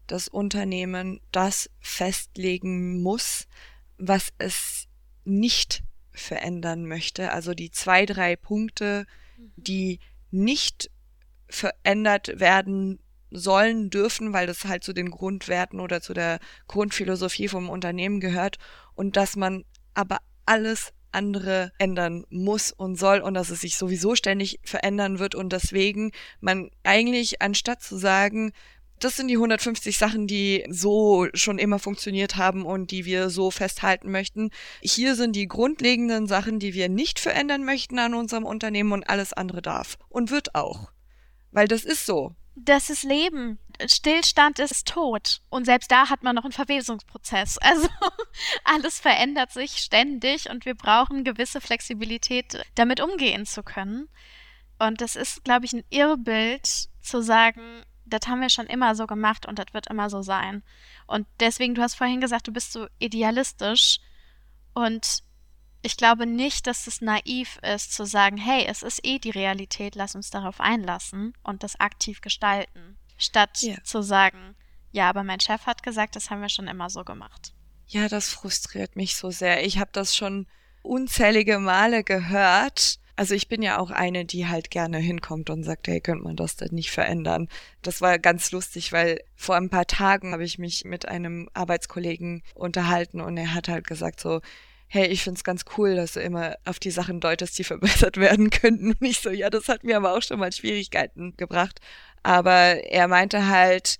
das 0.06 0.28
Unternehmen 0.28 1.20
das 1.32 1.70
festlegen 1.80 3.02
muss, 3.02 3.46
was 3.98 4.32
es 4.38 4.86
nicht 5.24 5.82
verändern 6.12 6.86
möchte. 6.86 7.32
Also 7.32 7.54
die 7.54 7.70
zwei, 7.70 8.06
drei 8.06 8.36
Punkte, 8.36 9.06
die 9.56 10.00
nicht 10.30 10.90
verändert 11.48 12.38
werden 12.40 12.98
sollen, 13.30 13.90
dürfen, 13.90 14.32
weil 14.32 14.46
das 14.46 14.64
halt 14.64 14.84
zu 14.84 14.92
den 14.92 15.10
Grundwerten 15.10 15.80
oder 15.80 16.00
zu 16.00 16.14
der 16.14 16.38
Grundphilosophie 16.68 17.48
vom 17.48 17.68
Unternehmen 17.68 18.20
gehört 18.20 18.56
und 18.94 19.16
dass 19.16 19.36
man 19.36 19.64
aber 19.94 20.18
alles 20.44 20.92
andere 21.12 21.72
ändern 21.78 22.24
muss 22.28 22.72
und 22.72 22.96
soll 22.96 23.20
und 23.20 23.34
dass 23.34 23.50
es 23.50 23.62
sich 23.62 23.76
sowieso 23.76 24.14
ständig 24.14 24.60
verändern 24.64 25.18
wird 25.18 25.34
und 25.34 25.52
deswegen 25.52 26.12
man 26.40 26.70
eigentlich 26.82 27.40
anstatt 27.40 27.82
zu 27.82 27.96
sagen, 27.96 28.52
das 28.98 29.16
sind 29.16 29.28
die 29.28 29.34
150 29.34 29.98
Sachen, 29.98 30.26
die 30.26 30.64
so 30.68 31.26
schon 31.34 31.58
immer 31.58 31.78
funktioniert 31.78 32.36
haben 32.36 32.64
und 32.64 32.90
die 32.90 33.04
wir 33.04 33.30
so 33.30 33.50
festhalten 33.50 34.10
möchten. 34.10 34.50
Hier 34.80 35.14
sind 35.14 35.36
die 35.36 35.48
grundlegenden 35.48 36.26
Sachen, 36.26 36.58
die 36.58 36.74
wir 36.74 36.88
nicht 36.88 37.18
verändern 37.18 37.64
möchten 37.64 37.98
an 37.98 38.14
unserem 38.14 38.44
Unternehmen 38.44 38.92
und 38.92 39.08
alles 39.08 39.32
andere 39.32 39.62
darf. 39.62 39.98
Und 40.08 40.30
wird 40.30 40.54
auch. 40.54 40.90
Weil 41.50 41.68
das 41.68 41.84
ist 41.84 42.06
so. 42.06 42.34
Das 42.54 42.88
ist 42.88 43.02
Leben. 43.02 43.58
Stillstand 43.86 44.58
ist 44.58 44.88
tot. 44.88 45.42
Und 45.50 45.66
selbst 45.66 45.90
da 45.90 46.08
hat 46.08 46.22
man 46.22 46.34
noch 46.34 46.44
einen 46.44 46.52
Verwesungsprozess. 46.52 47.58
Also 47.66 47.88
alles 48.64 48.98
verändert 48.98 49.52
sich 49.52 49.78
ständig 49.78 50.50
und 50.50 50.64
wir 50.64 50.74
brauchen 50.74 51.24
gewisse 51.24 51.60
Flexibilität, 51.60 52.62
damit 52.74 53.00
umgehen 53.00 53.46
zu 53.46 53.62
können. 53.62 54.08
Und 54.78 55.00
das 55.00 55.16
ist, 55.16 55.44
glaube 55.44 55.66
ich, 55.66 55.72
ein 55.72 55.84
Irrbild 55.90 56.66
zu 57.00 57.22
sagen, 57.22 57.82
das 58.06 58.28
haben 58.28 58.40
wir 58.40 58.50
schon 58.50 58.66
immer 58.66 58.94
so 58.94 59.06
gemacht 59.06 59.46
und 59.46 59.58
das 59.58 59.66
wird 59.72 59.88
immer 59.88 60.08
so 60.08 60.22
sein. 60.22 60.62
Und 61.06 61.26
deswegen, 61.40 61.74
du 61.74 61.82
hast 61.82 61.94
vorhin 61.94 62.20
gesagt, 62.20 62.46
du 62.46 62.52
bist 62.52 62.72
so 62.72 62.86
idealistisch. 62.98 63.98
Und 64.74 65.22
ich 65.82 65.96
glaube 65.96 66.26
nicht, 66.26 66.66
dass 66.66 66.86
es 66.86 67.00
naiv 67.00 67.58
ist 67.62 67.92
zu 67.92 68.06
sagen, 68.06 68.36
hey, 68.36 68.64
es 68.66 68.82
ist 68.82 69.04
eh 69.04 69.18
die 69.18 69.30
Realität, 69.30 69.94
lass 69.94 70.14
uns 70.14 70.30
darauf 70.30 70.60
einlassen 70.60 71.34
und 71.42 71.62
das 71.62 71.78
aktiv 71.78 72.20
gestalten, 72.20 72.98
statt 73.16 73.62
ja. 73.62 73.76
zu 73.84 74.02
sagen, 74.02 74.56
ja, 74.92 75.08
aber 75.08 75.24
mein 75.24 75.40
Chef 75.40 75.66
hat 75.66 75.82
gesagt, 75.82 76.16
das 76.16 76.30
haben 76.30 76.40
wir 76.40 76.48
schon 76.48 76.68
immer 76.68 76.90
so 76.90 77.04
gemacht. 77.04 77.52
Ja, 77.86 78.08
das 78.08 78.30
frustriert 78.30 78.96
mich 78.96 79.16
so 79.16 79.30
sehr. 79.30 79.64
Ich 79.64 79.78
habe 79.78 79.90
das 79.92 80.16
schon 80.16 80.46
unzählige 80.82 81.58
Male 81.58 82.02
gehört. 82.02 82.98
Also 83.16 83.34
ich 83.34 83.48
bin 83.48 83.62
ja 83.62 83.78
auch 83.78 83.90
eine, 83.90 84.26
die 84.26 84.46
halt 84.46 84.70
gerne 84.70 84.98
hinkommt 84.98 85.48
und 85.48 85.64
sagt, 85.64 85.88
hey, 85.88 86.00
könnte 86.00 86.24
man 86.24 86.36
das 86.36 86.56
denn 86.56 86.74
nicht 86.74 86.90
verändern? 86.90 87.48
Das 87.80 88.02
war 88.02 88.18
ganz 88.18 88.52
lustig, 88.52 88.92
weil 88.92 89.20
vor 89.34 89.56
ein 89.56 89.70
paar 89.70 89.86
Tagen 89.86 90.32
habe 90.32 90.44
ich 90.44 90.58
mich 90.58 90.84
mit 90.84 91.08
einem 91.08 91.48
Arbeitskollegen 91.54 92.42
unterhalten 92.54 93.22
und 93.22 93.38
er 93.38 93.54
hat 93.54 93.68
halt 93.68 93.86
gesagt 93.86 94.20
so, 94.20 94.42
hey, 94.88 95.06
ich 95.06 95.22
find's 95.22 95.44
ganz 95.44 95.64
cool, 95.76 95.96
dass 95.96 96.12
du 96.12 96.20
immer 96.20 96.56
auf 96.64 96.78
die 96.78 96.90
Sachen 96.90 97.20
deutest, 97.20 97.58
die 97.58 97.64
verbessert 97.72 98.18
werden 98.18 98.50
könnten. 98.50 98.88
Und 98.88 99.02
ich 99.02 99.20
so, 99.20 99.30
ja, 99.30 99.50
das 99.50 99.68
hat 99.68 99.82
mir 99.84 99.96
aber 99.96 100.14
auch 100.14 100.22
schon 100.22 100.38
mal 100.38 100.52
Schwierigkeiten 100.52 101.34
gebracht. 101.36 101.80
Aber 102.22 102.84
er 102.84 103.08
meinte 103.08 103.48
halt, 103.48 103.98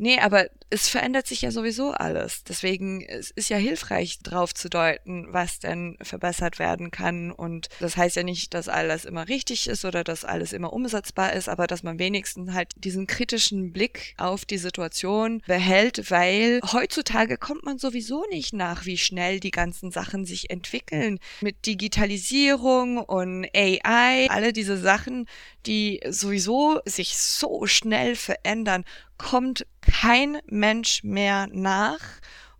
nee, 0.00 0.18
aber 0.18 0.48
es 0.70 0.88
verändert 0.88 1.26
sich 1.26 1.42
ja 1.42 1.50
sowieso 1.50 1.90
alles. 1.90 2.44
Deswegen 2.44 3.04
es 3.04 3.30
ist 3.30 3.50
ja 3.50 3.56
hilfreich, 3.56 4.20
drauf 4.20 4.54
zu 4.54 4.70
deuten, 4.70 5.26
was 5.32 5.58
denn 5.58 5.98
verbessert 6.00 6.58
werden 6.58 6.90
kann. 6.90 7.32
Und 7.32 7.68
das 7.80 7.96
heißt 7.96 8.16
ja 8.16 8.22
nicht, 8.22 8.54
dass 8.54 8.68
alles 8.68 9.04
immer 9.04 9.28
richtig 9.28 9.66
ist 9.66 9.84
oder 9.84 10.04
dass 10.04 10.24
alles 10.24 10.52
immer 10.52 10.72
umsetzbar 10.72 11.32
ist, 11.32 11.48
aber 11.48 11.66
dass 11.66 11.82
man 11.82 11.98
wenigstens 11.98 12.52
halt 12.52 12.72
diesen 12.76 13.06
kritischen 13.06 13.72
Blick 13.72 14.14
auf 14.16 14.44
die 14.44 14.58
Situation 14.58 15.42
behält, 15.46 16.10
weil 16.10 16.60
heutzutage 16.72 17.36
kommt 17.36 17.64
man 17.64 17.78
sowieso 17.78 18.24
nicht 18.30 18.52
nach, 18.52 18.86
wie 18.86 18.96
schnell 18.96 19.40
die 19.40 19.50
ganzen 19.50 19.90
Sachen 19.90 20.24
sich 20.24 20.50
entwickeln. 20.50 21.18
Mit 21.40 21.66
Digitalisierung 21.66 22.98
und 22.98 23.46
AI, 23.54 24.28
alle 24.30 24.52
diese 24.52 24.78
Sachen, 24.78 25.26
die 25.66 26.00
sowieso 26.08 26.80
sich 26.84 27.18
so 27.18 27.66
schnell 27.66 28.14
verändern, 28.14 28.84
kommt 29.20 29.66
kein 29.82 30.38
Mensch 30.46 31.04
mehr 31.04 31.46
nach. 31.52 32.00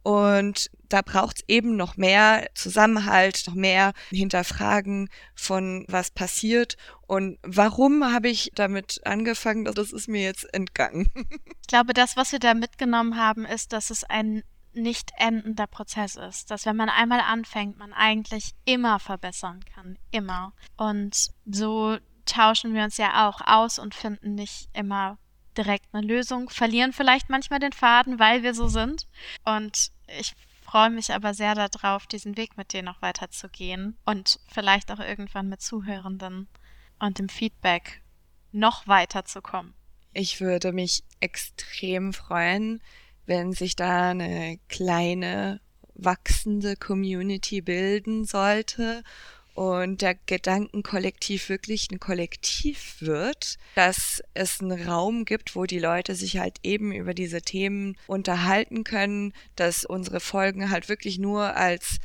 Und 0.03 0.71
da 0.89 1.03
braucht 1.03 1.39
es 1.39 1.45
eben 1.47 1.77
noch 1.77 1.97
mehr 1.97 2.49
Zusammenhalt, 2.55 3.45
noch 3.47 3.55
mehr 3.55 3.93
Hinterfragen 4.11 5.09
von 5.35 5.85
was 5.89 6.11
passiert 6.11 6.77
und 7.11 7.39
warum 7.43 8.05
habe 8.13 8.29
ich 8.29 8.53
damit 8.55 9.01
angefangen, 9.05 9.65
das 9.65 9.93
ist 9.93 10.09
mir 10.09 10.23
jetzt 10.23 10.53
entgangen. 10.55 11.09
Ich 11.63 11.73
glaube, 11.73 11.93
das, 11.93 12.17
was 12.17 12.33
wir 12.33 12.41
da 12.41 12.55
mitgenommen 12.55 13.17
haben, 13.17 13.45
ist, 13.45 13.73
dass 13.73 13.91
es 13.91 14.03
ein 14.03 14.43
nicht 14.73 15.13
endender 15.17 15.69
Prozess 15.69 16.17
ist, 16.17 16.51
dass 16.51 16.67
wenn 16.67 16.75
man 16.75 16.89
einmal 16.89 17.21
anfängt, 17.21 17.79
man 17.79 17.93
eigentlich 17.93 18.53
immer 18.65 18.99
verbessern 18.99 19.61
kann, 19.73 19.97
immer. 20.11 20.53
Und 20.77 21.31
so 21.47 21.97
tauschen 22.27 22.75
wir 22.75 22.83
uns 22.83 22.97
ja 22.97 23.29
auch 23.29 23.41
aus 23.41 23.79
und 23.79 23.95
finden 23.95 24.35
nicht 24.35 24.69
immer 24.73 25.19
direkt 25.61 25.87
eine 25.93 26.07
Lösung, 26.07 26.49
verlieren 26.49 26.93
vielleicht 26.93 27.29
manchmal 27.29 27.59
den 27.59 27.73
Faden, 27.73 28.19
weil 28.19 28.43
wir 28.43 28.55
so 28.55 28.69
sind. 28.69 29.07
Und 29.45 29.91
ich 30.19 30.35
freue 30.63 30.91
mich 30.91 31.13
aber 31.13 31.35
sehr 31.35 31.55
darauf, 31.55 32.07
diesen 32.07 32.37
Weg 32.37 32.57
mit 32.57 32.73
dir 32.73 32.83
noch 32.83 33.03
weiter 33.03 33.31
zu 33.31 33.49
gehen 33.49 33.97
und 34.05 34.41
vielleicht 34.49 34.91
auch 34.91 35.01
irgendwann 35.01 35.49
mit 35.49 35.61
Zuhörenden 35.61 36.49
und 36.99 37.19
dem 37.19 37.29
Feedback 37.29 38.03
noch 38.53 38.87
weiter 38.87 39.25
zu 39.25 39.43
kommen. 39.43 39.75
Ich 40.13 40.41
würde 40.41 40.73
mich 40.73 41.05
extrem 41.21 42.13
freuen, 42.13 42.83
wenn 43.27 43.53
sich 43.53 43.77
da 43.77 44.11
eine 44.11 44.59
kleine 44.69 45.61
wachsende 45.95 46.77
Community 46.77 47.61
bilden 47.61 48.25
sollte 48.25 49.03
und 49.61 50.01
der 50.01 50.15
Gedankenkollektiv 50.15 51.51
wirklich 51.51 51.89
ein 51.91 52.01
Kollektiv 52.01 52.97
wird, 53.01 53.59
dass 53.75 54.23
es 54.33 54.63
einen 54.63 54.89
Raum 54.89 55.27
gibt, 55.27 55.55
wo 55.55 55.67
die 55.67 55.79
Leute 55.79 56.15
sich 56.15 56.39
halt 56.39 56.57
eben 56.63 56.93
über 56.93 57.13
diese 57.13 57.43
Themen 57.43 57.99
unterhalten 58.07 58.85
können, 58.85 59.35
dass 59.57 59.85
unsere 59.85 60.21
Folgen 60.21 60.71
halt 60.71 60.89
wirklich 60.89 61.19
nur 61.19 61.57
als 61.57 61.99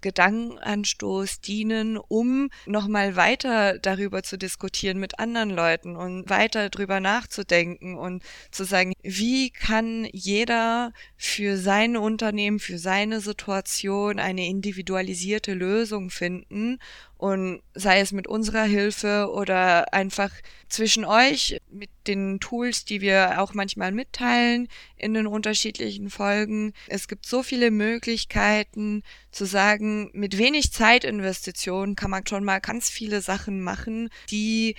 Gedankenanstoß 0.00 1.40
dienen, 1.40 1.96
um 1.96 2.50
nochmal 2.66 3.16
weiter 3.16 3.78
darüber 3.78 4.22
zu 4.22 4.36
diskutieren 4.36 4.98
mit 4.98 5.18
anderen 5.18 5.50
Leuten 5.50 5.96
und 5.96 6.28
weiter 6.30 6.70
drüber 6.70 7.00
nachzudenken 7.00 7.96
und 7.96 8.22
zu 8.50 8.64
sagen, 8.64 8.92
wie 9.02 9.50
kann 9.50 10.06
jeder 10.12 10.92
für 11.16 11.56
sein 11.56 11.96
Unternehmen, 11.96 12.58
für 12.58 12.78
seine 12.78 13.20
Situation 13.20 14.18
eine 14.18 14.46
individualisierte 14.46 15.54
Lösung 15.54 16.10
finden 16.10 16.78
und 17.18 17.62
sei 17.74 17.98
es 17.98 18.12
mit 18.12 18.28
unserer 18.28 18.62
Hilfe 18.62 19.28
oder 19.32 19.92
einfach 19.92 20.30
zwischen 20.68 21.04
euch 21.04 21.60
mit 21.68 21.90
den 22.06 22.38
Tools, 22.38 22.84
die 22.84 23.00
wir 23.00 23.40
auch 23.42 23.54
manchmal 23.54 23.90
mitteilen 23.90 24.68
in 24.96 25.14
den 25.14 25.26
unterschiedlichen 25.26 26.10
Folgen. 26.10 26.72
Es 26.86 27.08
gibt 27.08 27.26
so 27.26 27.42
viele 27.42 27.72
Möglichkeiten 27.72 29.02
zu 29.32 29.46
sagen, 29.46 29.87
mit 30.12 30.38
wenig 30.38 30.72
Zeitinvestition 30.72 31.96
kann 31.96 32.10
man 32.10 32.26
schon 32.26 32.44
mal 32.44 32.60
ganz 32.60 32.90
viele 32.90 33.20
Sachen 33.20 33.60
machen, 33.60 34.08
die 34.30 34.74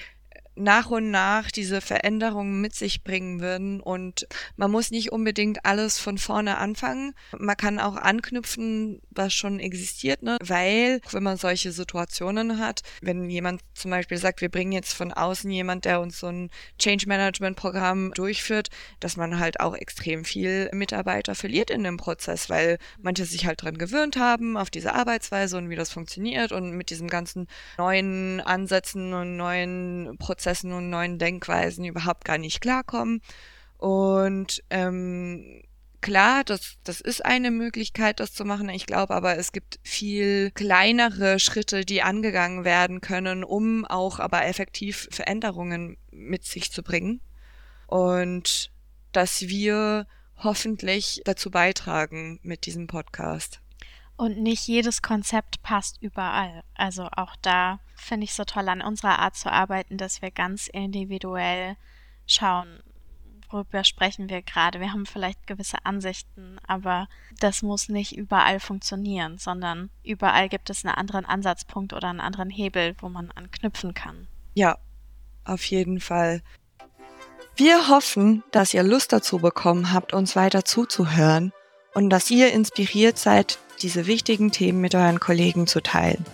nach 0.60 0.90
und 0.90 1.10
nach 1.10 1.50
diese 1.52 1.82
Veränderungen 1.82 2.62
mit 2.62 2.76
sich 2.76 3.04
bringen 3.04 3.40
würden. 3.40 3.80
Und 3.80 4.28
man 4.58 4.70
muss 4.70 4.92
nicht 4.92 5.12
unbedingt 5.12 5.66
alles 5.66 5.98
von 5.98 6.18
vorne 6.18 6.58
anfangen. 6.58 7.14
Man 7.38 7.58
kann 7.58 7.80
auch 7.80 7.96
anknüpfen, 7.96 9.02
was 9.10 9.34
schon 9.34 9.60
existiert, 9.60 10.22
ne? 10.22 10.38
weil 10.44 11.02
wenn 11.12 11.24
man 11.24 11.38
solche 11.38 11.72
Situationen 11.72 12.60
hat, 12.60 12.82
wenn 13.02 13.30
jemand 13.30 13.62
zum 13.74 13.92
Beispiel 13.92 14.18
sagt, 14.18 14.42
wir 14.42 14.50
bringen 14.50 14.74
jetzt 14.74 14.94
von 14.94 15.14
außen 15.14 15.50
jemand, 15.50 15.86
der 15.86 16.02
uns 16.02 16.20
so 16.20 16.28
ein 16.28 16.50
Change 16.78 17.08
Management 17.08 17.56
Programm 17.56 18.12
durchführt, 18.14 18.70
dass 19.00 19.16
man 19.16 19.40
halt 19.40 19.60
auch 19.60 19.76
extrem 19.76 20.26
viel 20.26 20.70
Mitarbeiter 20.74 21.36
verliert 21.36 21.72
in 21.72 21.84
dem 21.84 21.98
Prozess, 21.98 22.50
weil 22.50 22.78
manche 23.02 23.26
sich 23.26 23.46
halt 23.46 23.62
dran 23.64 23.78
gewöhnt 23.78 24.18
haben, 24.18 24.58
auf 24.58 24.70
diese 24.70 24.94
Arbeitsweise 24.94 25.58
und 25.58 25.70
wie 25.70 25.76
das 25.76 25.92
funktioniert 25.92 26.52
und 26.52 26.72
mit 26.72 26.90
diesen 26.90 27.08
ganzen 27.08 27.48
neuen 27.78 28.42
Ansätzen 28.42 29.14
und 29.14 29.38
neuen 29.38 30.18
Prozessen 30.18 30.49
Prozessen 30.50 30.74
und 30.74 30.90
neuen 30.90 31.20
Denkweisen 31.20 31.86
überhaupt 31.86 32.26
gar 32.26 32.40
nicht 32.40 32.60
klarkommen. 32.60 33.22
Und 33.78 34.64
ähm, 34.72 35.62
klar, 36.02 36.44
das, 36.44 36.78
das 36.84 37.02
ist 37.02 37.24
eine 37.24 37.52
Möglichkeit, 37.52 38.20
das 38.20 38.34
zu 38.34 38.46
machen. 38.46 38.68
Ich 38.70 38.88
glaube 38.88 39.14
aber, 39.14 39.38
es 39.38 39.52
gibt 39.52 39.80
viel 39.84 40.50
kleinere 40.52 41.40
Schritte, 41.40 41.86
die 41.86 42.02
angegangen 42.02 42.66
werden 42.66 43.00
können, 43.00 43.44
um 43.44 43.86
auch 43.86 44.20
aber 44.20 44.46
effektiv 44.46 45.08
Veränderungen 45.12 45.98
mit 46.10 46.46
sich 46.46 46.72
zu 46.72 46.82
bringen. 46.82 47.22
Und 47.86 48.72
dass 49.12 49.42
wir 49.42 50.08
hoffentlich 50.36 51.22
dazu 51.26 51.52
beitragen 51.52 52.40
mit 52.42 52.66
diesem 52.66 52.88
Podcast. 52.88 53.62
Und 54.20 54.38
nicht 54.38 54.68
jedes 54.68 55.02
Konzept 55.02 55.64
passt 55.64 56.02
überall. 56.02 56.66
Also 56.76 57.08
auch 57.16 57.38
da 57.42 57.80
finde 57.96 58.26
ich 58.26 58.34
so 58.34 58.44
toll 58.44 58.68
an 58.68 58.82
unserer 58.82 59.18
Art 59.20 59.38
zu 59.38 59.50
arbeiten, 59.50 59.96
dass 59.96 60.22
wir 60.22 60.30
ganz 60.30 60.68
individuell 60.68 61.78
schauen, 62.28 62.84
worüber 63.50 63.86
sprechen 63.86 64.28
wir 64.28 64.42
gerade. 64.42 64.82
Wir 64.82 64.92
haben 64.92 65.06
vielleicht 65.06 65.48
gewisse 65.48 65.86
Ansichten, 65.86 66.60
aber 66.68 67.08
das 67.40 67.62
muss 67.62 67.88
nicht 67.88 68.12
überall 68.12 68.60
funktionieren, 68.60 69.38
sondern 69.38 69.90
überall 70.04 70.50
gibt 70.50 70.70
es 70.70 70.84
einen 70.84 70.96
anderen 70.96 71.24
Ansatzpunkt 71.24 71.94
oder 71.94 72.10
einen 72.10 72.20
anderen 72.20 72.50
Hebel, 72.50 72.98
wo 73.00 73.08
man 73.08 73.32
anknüpfen 73.32 73.94
kann. 73.94 74.28
Ja, 74.54 74.78
auf 75.46 75.64
jeden 75.64 76.02
Fall. 76.02 76.42
Wir 77.56 77.88
hoffen, 77.88 78.44
dass 78.52 78.74
ihr 78.74 78.84
Lust 78.84 79.14
dazu 79.14 79.38
bekommen 79.38 79.94
habt, 79.94 80.12
uns 80.12 80.36
weiter 80.36 80.66
zuzuhören 80.66 81.54
und 81.94 82.10
dass 82.10 82.30
ihr 82.30 82.52
inspiriert 82.52 83.18
seid, 83.18 83.60
diese 83.82 84.08
wichtigen 84.08 84.52
Themen 84.52 84.82
mit 84.82 84.96
euren 84.96 85.20
Kollegen 85.20 85.68
zu 85.68 85.82
teilen. 85.82 86.26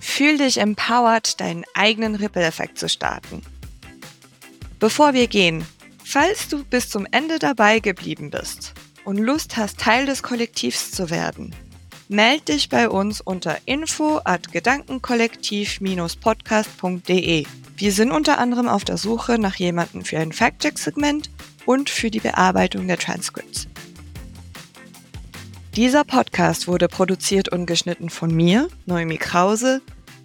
Fühl 0.00 0.38
dich 0.38 0.58
empowered, 0.58 1.38
deinen 1.40 1.64
eigenen 1.74 2.14
Ripple-Effekt 2.16 2.78
zu 2.78 2.88
starten. 2.88 3.42
Bevor 4.80 5.12
wir 5.14 5.28
gehen, 5.28 5.64
falls 6.04 6.48
du 6.48 6.64
bis 6.64 6.88
zum 6.88 7.06
Ende 7.12 7.38
dabei 7.38 7.78
geblieben 7.78 8.30
bist 8.30 8.72
und 9.04 9.18
Lust 9.18 9.56
hast, 9.56 9.78
Teil 9.78 10.06
des 10.06 10.24
Kollektivs 10.24 10.90
zu 10.90 11.10
werden, 11.10 11.54
meld 12.08 12.48
dich 12.48 12.68
bei 12.68 12.88
uns 12.88 13.20
unter 13.20 13.58
info 13.64 14.20
at 14.24 14.50
gedankenkollektiv-podcast.de. 14.50 17.46
Wir 17.76 17.92
sind 17.92 18.10
unter 18.12 18.38
anderem 18.38 18.68
auf 18.68 18.84
der 18.84 18.96
Suche 18.96 19.38
nach 19.38 19.56
jemandem 19.56 20.04
für 20.04 20.18
ein 20.18 20.32
Fact-Check-Segment 20.32 21.30
und 21.64 21.90
für 21.90 22.10
die 22.10 22.20
Bearbeitung 22.20 22.88
der 22.88 22.98
Transcripts. 22.98 23.68
Dieser 25.74 26.04
Podcast 26.04 26.68
wurde 26.68 26.86
produziert 26.86 27.48
und 27.48 27.64
geschnitten 27.64 28.10
von 28.10 28.30
mir, 28.30 28.68
Noemi 28.84 29.16
Krause, 29.16 29.80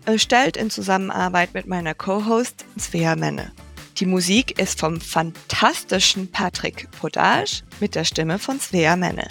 erstellt 0.05 0.57
in 0.57 0.69
Zusammenarbeit 0.69 1.53
mit 1.53 1.67
meiner 1.67 1.93
Co-Host 1.93 2.65
Svea 2.77 3.15
Menne. 3.15 3.53
Die 3.95 4.05
Musik 4.05 4.59
ist 4.59 4.81
vom 4.81 4.99
fantastischen 4.99 6.29
Patrick 6.29 6.91
Podage 6.91 7.63
mit 7.79 7.95
der 7.95 8.03
Stimme 8.03 8.39
von 8.39 8.59
Svea 8.59 8.97
Menne. 8.97 9.29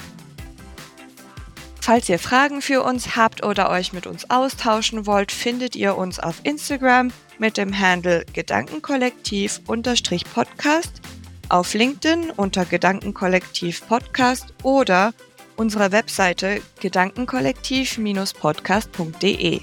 Falls 1.82 2.08
ihr 2.08 2.18
Fragen 2.18 2.62
für 2.62 2.82
uns 2.82 3.14
habt 3.14 3.44
oder 3.44 3.68
euch 3.68 3.92
mit 3.92 4.06
uns 4.06 4.30
austauschen 4.30 5.04
wollt, 5.04 5.32
findet 5.32 5.76
ihr 5.76 5.98
uns 5.98 6.18
auf 6.18 6.40
Instagram 6.44 7.12
mit 7.38 7.58
dem 7.58 7.78
Handle 7.78 8.24
Gedankenkollektiv-Podcast, 8.32 10.92
auf 11.50 11.74
LinkedIn 11.74 12.30
unter 12.30 12.64
Gedankenkollektiv 12.64 13.86
Podcast 13.86 14.54
oder 14.62 15.12
unserer 15.56 15.92
Webseite 15.92 16.60
gedankenkollektiv-podcast.de. 16.80 19.60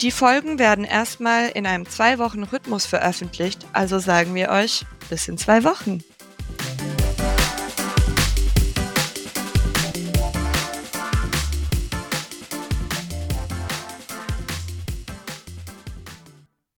Die 0.00 0.10
Folgen 0.10 0.58
werden 0.58 0.84
erstmal 0.84 1.48
in 1.48 1.66
einem 1.66 1.88
zwei 1.88 2.18
Wochen 2.18 2.42
Rhythmus 2.42 2.86
veröffentlicht, 2.86 3.66
also 3.72 3.98
sagen 3.98 4.34
wir 4.34 4.50
euch 4.50 4.84
bis 5.08 5.28
in 5.28 5.38
zwei 5.38 5.64
Wochen. 5.64 6.02